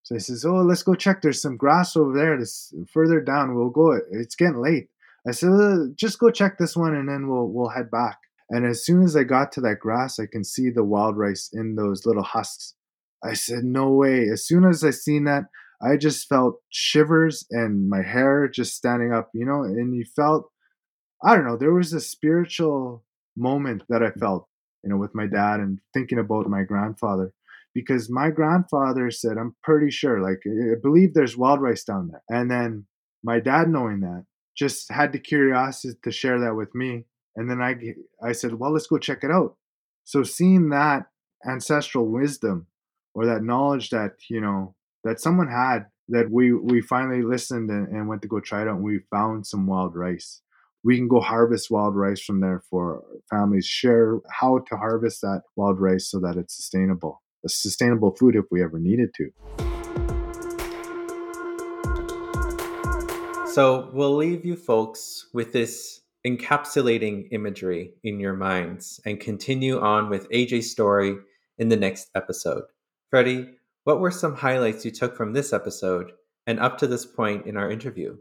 So 0.08 0.14
he 0.14 0.20
says, 0.20 0.46
Oh, 0.46 0.62
let's 0.62 0.82
go 0.82 0.94
check. 0.94 1.20
There's 1.20 1.42
some 1.42 1.58
grass 1.58 1.94
over 1.94 2.16
there. 2.16 2.38
This 2.38 2.72
further 2.90 3.20
down. 3.20 3.54
We'll 3.54 3.68
go. 3.68 4.00
It's 4.10 4.36
getting 4.36 4.62
late. 4.62 4.88
I 5.28 5.32
said, 5.32 5.50
uh, 5.50 5.88
just 5.96 6.18
go 6.18 6.30
check 6.30 6.56
this 6.56 6.74
one 6.74 6.94
and 6.94 7.06
then 7.06 7.28
we'll 7.28 7.48
we'll 7.48 7.68
head 7.68 7.90
back. 7.90 8.16
And 8.48 8.64
as 8.64 8.86
soon 8.86 9.02
as 9.02 9.14
I 9.14 9.24
got 9.24 9.52
to 9.52 9.60
that 9.60 9.80
grass, 9.80 10.18
I 10.18 10.24
can 10.24 10.44
see 10.44 10.70
the 10.70 10.82
wild 10.82 11.18
rice 11.18 11.50
in 11.52 11.74
those 11.74 12.06
little 12.06 12.22
husks. 12.22 12.72
I 13.22 13.34
said, 13.34 13.64
No 13.64 13.90
way. 13.90 14.30
As 14.32 14.46
soon 14.46 14.64
as 14.64 14.82
I 14.82 14.92
seen 14.92 15.24
that, 15.24 15.44
I 15.82 15.98
just 15.98 16.26
felt 16.26 16.54
shivers 16.70 17.44
and 17.50 17.90
my 17.90 18.00
hair 18.00 18.48
just 18.48 18.76
standing 18.76 19.12
up, 19.12 19.28
you 19.34 19.44
know, 19.44 19.62
and 19.62 19.94
you 19.94 20.06
felt 20.16 20.50
I 21.22 21.34
don't 21.34 21.44
know, 21.44 21.58
there 21.58 21.74
was 21.74 21.92
a 21.92 22.00
spiritual 22.00 23.04
moment 23.36 23.82
that 23.90 24.02
I 24.02 24.10
felt, 24.12 24.48
you 24.82 24.88
know, 24.88 24.96
with 24.96 25.14
my 25.14 25.26
dad 25.26 25.60
and 25.60 25.80
thinking 25.92 26.18
about 26.18 26.48
my 26.48 26.62
grandfather. 26.62 27.34
Because 27.78 28.10
my 28.10 28.30
grandfather 28.30 29.10
said, 29.10 29.36
I'm 29.38 29.54
pretty 29.62 29.90
sure, 29.90 30.20
like, 30.20 30.40
I 30.46 30.74
believe 30.82 31.14
there's 31.14 31.36
wild 31.36 31.60
rice 31.60 31.84
down 31.84 32.08
there. 32.08 32.22
And 32.28 32.50
then 32.50 32.86
my 33.22 33.40
dad, 33.40 33.68
knowing 33.68 34.00
that, 34.00 34.24
just 34.56 34.90
had 34.90 35.12
the 35.12 35.18
curiosity 35.18 35.94
to 36.02 36.10
share 36.10 36.40
that 36.40 36.56
with 36.56 36.74
me. 36.74 37.04
And 37.36 37.48
then 37.48 37.62
I, 37.62 37.76
I 38.22 38.32
said, 38.32 38.54
well, 38.54 38.72
let's 38.72 38.88
go 38.88 38.98
check 38.98 39.22
it 39.22 39.30
out. 39.30 39.56
So 40.04 40.24
seeing 40.24 40.70
that 40.70 41.06
ancestral 41.48 42.06
wisdom 42.06 42.66
or 43.14 43.26
that 43.26 43.44
knowledge 43.44 43.90
that, 43.90 44.14
you 44.28 44.40
know, 44.40 44.74
that 45.04 45.20
someone 45.20 45.48
had 45.48 45.86
that 46.08 46.30
we, 46.30 46.52
we 46.52 46.80
finally 46.80 47.22
listened 47.22 47.70
and, 47.70 47.86
and 47.88 48.08
went 48.08 48.22
to 48.22 48.28
go 48.28 48.40
try 48.40 48.62
it 48.62 48.68
out 48.68 48.76
and 48.76 48.82
we 48.82 49.00
found 49.10 49.46
some 49.46 49.66
wild 49.66 49.94
rice 49.94 50.40
we 50.84 50.96
can 50.96 51.08
go 51.08 51.20
harvest 51.20 51.70
wild 51.70 51.96
rice 51.96 52.20
from 52.20 52.40
there 52.40 52.62
for 52.70 53.02
families 53.30 53.66
share 53.66 54.18
how 54.30 54.58
to 54.58 54.76
harvest 54.76 55.20
that 55.20 55.42
wild 55.56 55.80
rice 55.80 56.10
so 56.10 56.20
that 56.20 56.36
it's 56.36 56.56
sustainable 56.56 57.22
sustainable 57.46 58.10
food 58.16 58.34
if 58.36 58.44
we 58.50 58.62
ever 58.62 58.78
needed 58.78 59.10
to. 59.14 59.30
So 63.52 63.90
we'll 63.92 64.16
leave 64.16 64.44
you 64.44 64.56
folks 64.56 65.28
with 65.32 65.52
this 65.52 66.00
encapsulating 66.26 67.28
imagery 67.30 67.92
in 68.04 68.20
your 68.20 68.34
minds 68.34 69.00
and 69.06 69.20
continue 69.20 69.80
on 69.80 70.10
with 70.10 70.28
aj's 70.30 70.70
story 70.70 71.16
in 71.58 71.68
the 71.68 71.76
next 71.76 72.10
episode. 72.14 72.64
Freddie 73.10 73.58
what 73.88 74.00
were 74.00 74.10
some 74.10 74.34
highlights 74.34 74.84
you 74.84 74.90
took 74.90 75.16
from 75.16 75.32
this 75.32 75.50
episode 75.50 76.12
and 76.46 76.60
up 76.60 76.76
to 76.76 76.86
this 76.86 77.06
point 77.06 77.46
in 77.46 77.56
our 77.56 77.70
interview? 77.70 78.18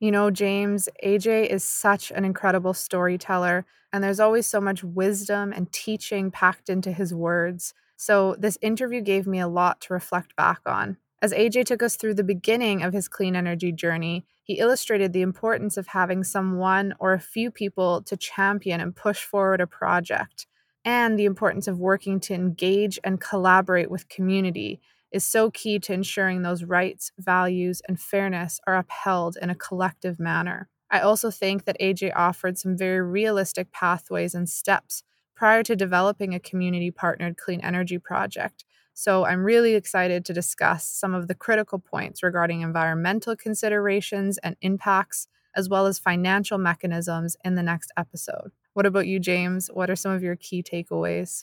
You 0.00 0.10
know, 0.10 0.28
James, 0.28 0.88
AJ 1.04 1.50
is 1.50 1.62
such 1.62 2.10
an 2.10 2.24
incredible 2.24 2.74
storyteller, 2.74 3.64
and 3.92 4.02
there's 4.02 4.18
always 4.18 4.48
so 4.48 4.60
much 4.60 4.82
wisdom 4.82 5.52
and 5.52 5.70
teaching 5.70 6.32
packed 6.32 6.68
into 6.68 6.90
his 6.90 7.14
words. 7.14 7.74
So, 7.96 8.36
this 8.38 8.58
interview 8.60 9.00
gave 9.00 9.26
me 9.26 9.38
a 9.38 9.48
lot 9.48 9.80
to 9.82 9.92
reflect 9.92 10.36
back 10.36 10.60
on. 10.66 10.96
As 11.22 11.32
AJ 11.32 11.64
took 11.64 11.82
us 11.82 11.96
through 11.96 12.14
the 12.14 12.24
beginning 12.24 12.82
of 12.82 12.92
his 12.92 13.08
clean 13.08 13.34
energy 13.34 13.72
journey, 13.72 14.26
he 14.42 14.58
illustrated 14.58 15.12
the 15.12 15.22
importance 15.22 15.78
of 15.78 15.86
having 15.86 16.22
someone 16.22 16.94
or 16.98 17.14
a 17.14 17.18
few 17.20 17.50
people 17.50 18.02
to 18.02 18.16
champion 18.16 18.80
and 18.80 18.94
push 18.94 19.24
forward 19.24 19.62
a 19.62 19.66
project, 19.66 20.46
and 20.84 21.18
the 21.18 21.24
importance 21.24 21.66
of 21.66 21.78
working 21.78 22.20
to 22.20 22.34
engage 22.34 22.98
and 23.02 23.20
collaborate 23.20 23.90
with 23.90 24.10
community 24.10 24.80
is 25.10 25.24
so 25.24 25.50
key 25.50 25.78
to 25.78 25.94
ensuring 25.94 26.42
those 26.42 26.64
rights, 26.64 27.12
values, 27.18 27.80
and 27.88 28.00
fairness 28.00 28.60
are 28.66 28.76
upheld 28.76 29.38
in 29.40 29.48
a 29.48 29.54
collective 29.54 30.20
manner. 30.20 30.68
I 30.90 31.00
also 31.00 31.30
think 31.30 31.64
that 31.64 31.80
AJ 31.80 32.12
offered 32.14 32.58
some 32.58 32.76
very 32.76 33.00
realistic 33.00 33.72
pathways 33.72 34.34
and 34.34 34.48
steps 34.48 35.04
prior 35.34 35.62
to 35.62 35.76
developing 35.76 36.34
a 36.34 36.40
community 36.40 36.90
partnered 36.90 37.36
clean 37.36 37.60
energy 37.60 37.98
project. 37.98 38.64
So 38.94 39.24
I'm 39.26 39.42
really 39.42 39.74
excited 39.74 40.24
to 40.24 40.32
discuss 40.32 40.86
some 40.86 41.14
of 41.14 41.26
the 41.26 41.34
critical 41.34 41.80
points 41.80 42.22
regarding 42.22 42.60
environmental 42.60 43.34
considerations 43.34 44.38
and 44.38 44.56
impacts, 44.60 45.26
as 45.56 45.68
well 45.68 45.86
as 45.86 45.98
financial 45.98 46.58
mechanisms 46.58 47.36
in 47.44 47.56
the 47.56 47.62
next 47.62 47.90
episode. 47.96 48.52
What 48.72 48.86
about 48.86 49.08
you, 49.08 49.18
James? 49.18 49.68
What 49.72 49.90
are 49.90 49.96
some 49.96 50.12
of 50.12 50.22
your 50.22 50.36
key 50.36 50.62
takeaways? 50.62 51.42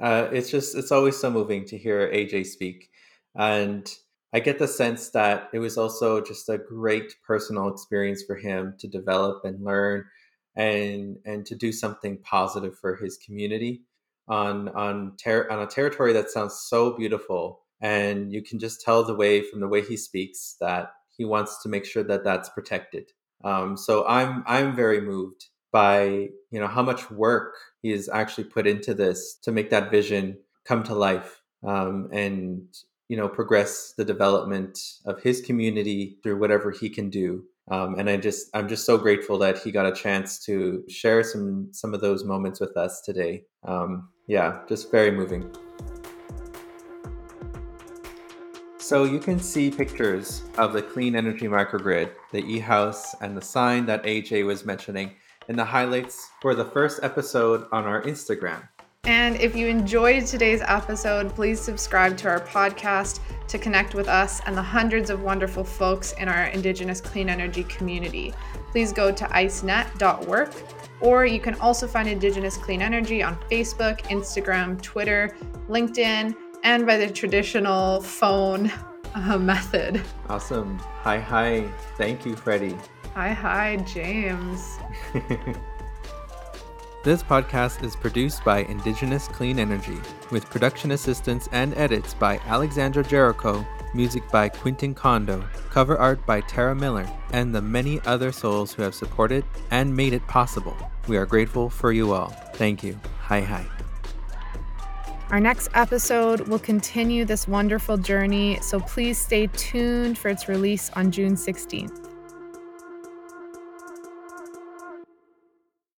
Uh, 0.00 0.28
it's 0.32 0.50
just, 0.50 0.74
it's 0.74 0.92
always 0.92 1.18
so 1.18 1.30
moving 1.30 1.66
to 1.66 1.76
hear 1.76 2.10
AJ 2.10 2.46
speak. 2.46 2.88
And 3.34 3.90
I 4.32 4.40
get 4.40 4.58
the 4.58 4.68
sense 4.68 5.10
that 5.10 5.48
it 5.52 5.58
was 5.58 5.78
also 5.78 6.20
just 6.20 6.48
a 6.48 6.58
great 6.58 7.14
personal 7.26 7.68
experience 7.68 8.22
for 8.26 8.36
him 8.36 8.74
to 8.78 8.88
develop 8.88 9.44
and 9.44 9.64
learn 9.64 10.04
and 10.56 11.18
and 11.24 11.46
to 11.46 11.54
do 11.54 11.72
something 11.72 12.18
positive 12.18 12.78
for 12.78 12.96
his 12.96 13.16
community 13.18 13.82
on 14.28 14.68
on 14.70 15.16
ter- 15.22 15.48
on 15.50 15.60
a 15.60 15.66
territory 15.66 16.12
that 16.12 16.30
sounds 16.30 16.54
so 16.68 16.96
beautiful 16.96 17.60
and 17.80 18.32
you 18.32 18.42
can 18.42 18.58
just 18.58 18.80
tell 18.80 19.04
the 19.04 19.14
way 19.14 19.42
from 19.42 19.60
the 19.60 19.68
way 19.68 19.82
he 19.82 19.96
speaks 19.96 20.56
that 20.60 20.92
he 21.16 21.24
wants 21.24 21.62
to 21.62 21.68
make 21.68 21.84
sure 21.84 22.02
that 22.02 22.24
that's 22.24 22.48
protected. 22.48 23.10
Um, 23.44 23.76
so 23.76 24.06
i'm 24.06 24.42
i'm 24.46 24.74
very 24.74 25.00
moved 25.00 25.46
by 25.72 26.28
you 26.50 26.58
know 26.58 26.66
how 26.66 26.82
much 26.82 27.10
work 27.10 27.54
he 27.82 27.90
has 27.90 28.08
actually 28.08 28.44
put 28.44 28.66
into 28.66 28.94
this 28.94 29.34
to 29.42 29.52
make 29.52 29.68
that 29.70 29.90
vision 29.90 30.38
come 30.64 30.82
to 30.84 30.94
life 30.94 31.42
um, 31.64 32.08
and 32.12 32.62
you 33.08 33.16
know 33.16 33.28
progress 33.28 33.92
the 33.98 34.04
development 34.04 34.78
of 35.04 35.22
his 35.22 35.42
community 35.42 36.16
through 36.22 36.38
whatever 36.38 36.70
he 36.70 36.88
can 36.88 37.10
do 37.10 37.44
um, 37.70 37.98
and 37.98 38.08
i 38.08 38.16
just 38.16 38.48
i'm 38.54 38.68
just 38.68 38.84
so 38.84 38.96
grateful 38.96 39.38
that 39.38 39.58
he 39.58 39.70
got 39.70 39.86
a 39.86 39.92
chance 39.92 40.38
to 40.38 40.84
share 40.88 41.22
some 41.22 41.68
some 41.72 41.94
of 41.94 42.00
those 42.00 42.24
moments 42.24 42.60
with 42.60 42.76
us 42.76 43.00
today. 43.00 43.44
Um, 43.64 44.08
yeah 44.26 44.60
just 44.68 44.90
very 44.90 45.10
moving. 45.10 45.50
So 48.78 49.02
you 49.02 49.18
can 49.18 49.40
see 49.40 49.68
pictures 49.68 50.44
of 50.58 50.72
the 50.72 50.80
clean 50.80 51.16
energy 51.16 51.48
microgrid 51.48 52.12
the 52.30 52.44
e-house 52.44 53.16
and 53.20 53.36
the 53.36 53.42
sign 53.42 53.84
that 53.86 54.04
aj 54.04 54.46
was 54.46 54.64
mentioning 54.64 55.10
in 55.48 55.56
the 55.56 55.64
highlights 55.64 56.30
for 56.40 56.54
the 56.54 56.64
first 56.64 57.00
episode 57.02 57.66
on 57.72 57.84
our 57.84 58.02
instagram 58.02 58.68
and 59.06 59.36
if 59.36 59.54
you 59.54 59.68
enjoyed 59.68 60.26
today's 60.26 60.62
episode, 60.62 61.34
please 61.34 61.60
subscribe 61.60 62.16
to 62.18 62.28
our 62.28 62.40
podcast 62.40 63.20
to 63.48 63.58
connect 63.58 63.94
with 63.94 64.08
us 64.08 64.40
and 64.46 64.56
the 64.56 64.62
hundreds 64.62 65.10
of 65.10 65.22
wonderful 65.22 65.62
folks 65.62 66.12
in 66.14 66.28
our 66.28 66.46
Indigenous 66.46 67.00
clean 67.00 67.28
energy 67.28 67.64
community. 67.64 68.34
Please 68.72 68.92
go 68.92 69.12
to 69.12 69.24
icenet.work, 69.26 70.52
or 71.00 71.24
you 71.24 71.38
can 71.38 71.54
also 71.60 71.86
find 71.86 72.08
Indigenous 72.08 72.56
Clean 72.56 72.82
Energy 72.82 73.22
on 73.22 73.36
Facebook, 73.50 74.00
Instagram, 74.02 74.80
Twitter, 74.82 75.36
LinkedIn, 75.68 76.34
and 76.64 76.84
by 76.84 76.96
the 76.96 77.08
traditional 77.08 78.00
phone 78.00 78.72
uh, 79.14 79.38
method. 79.38 80.02
Awesome. 80.28 80.78
Hi, 80.78 81.18
hi. 81.18 81.62
Thank 81.96 82.26
you, 82.26 82.34
Freddie. 82.34 82.76
Hi, 83.14 83.32
hi, 83.32 83.76
James. 83.76 84.78
This 87.06 87.22
podcast 87.22 87.84
is 87.84 87.94
produced 87.94 88.42
by 88.42 88.64
Indigenous 88.64 89.28
Clean 89.28 89.60
Energy, 89.60 89.96
with 90.32 90.50
production 90.50 90.90
assistance 90.90 91.48
and 91.52 91.72
edits 91.78 92.14
by 92.14 92.38
Alexandra 92.46 93.04
Jericho, 93.04 93.64
music 93.94 94.28
by 94.32 94.48
Quintin 94.48 94.92
Condo, 94.92 95.48
cover 95.70 95.96
art 95.96 96.26
by 96.26 96.40
Tara 96.40 96.74
Miller, 96.74 97.08
and 97.30 97.54
the 97.54 97.62
many 97.62 98.00
other 98.06 98.32
souls 98.32 98.72
who 98.72 98.82
have 98.82 98.92
supported 98.92 99.44
and 99.70 99.94
made 99.94 100.14
it 100.14 100.26
possible. 100.26 100.76
We 101.06 101.16
are 101.16 101.26
grateful 101.26 101.70
for 101.70 101.92
you 101.92 102.12
all. 102.12 102.30
Thank 102.54 102.82
you. 102.82 102.98
Hi, 103.20 103.40
hi. 103.40 103.64
Our 105.30 105.38
next 105.38 105.68
episode 105.74 106.48
will 106.48 106.58
continue 106.58 107.24
this 107.24 107.46
wonderful 107.46 107.98
journey, 107.98 108.58
so 108.62 108.80
please 108.80 109.16
stay 109.16 109.46
tuned 109.52 110.18
for 110.18 110.28
its 110.28 110.48
release 110.48 110.90
on 110.94 111.12
June 111.12 111.36
16th. 111.36 112.05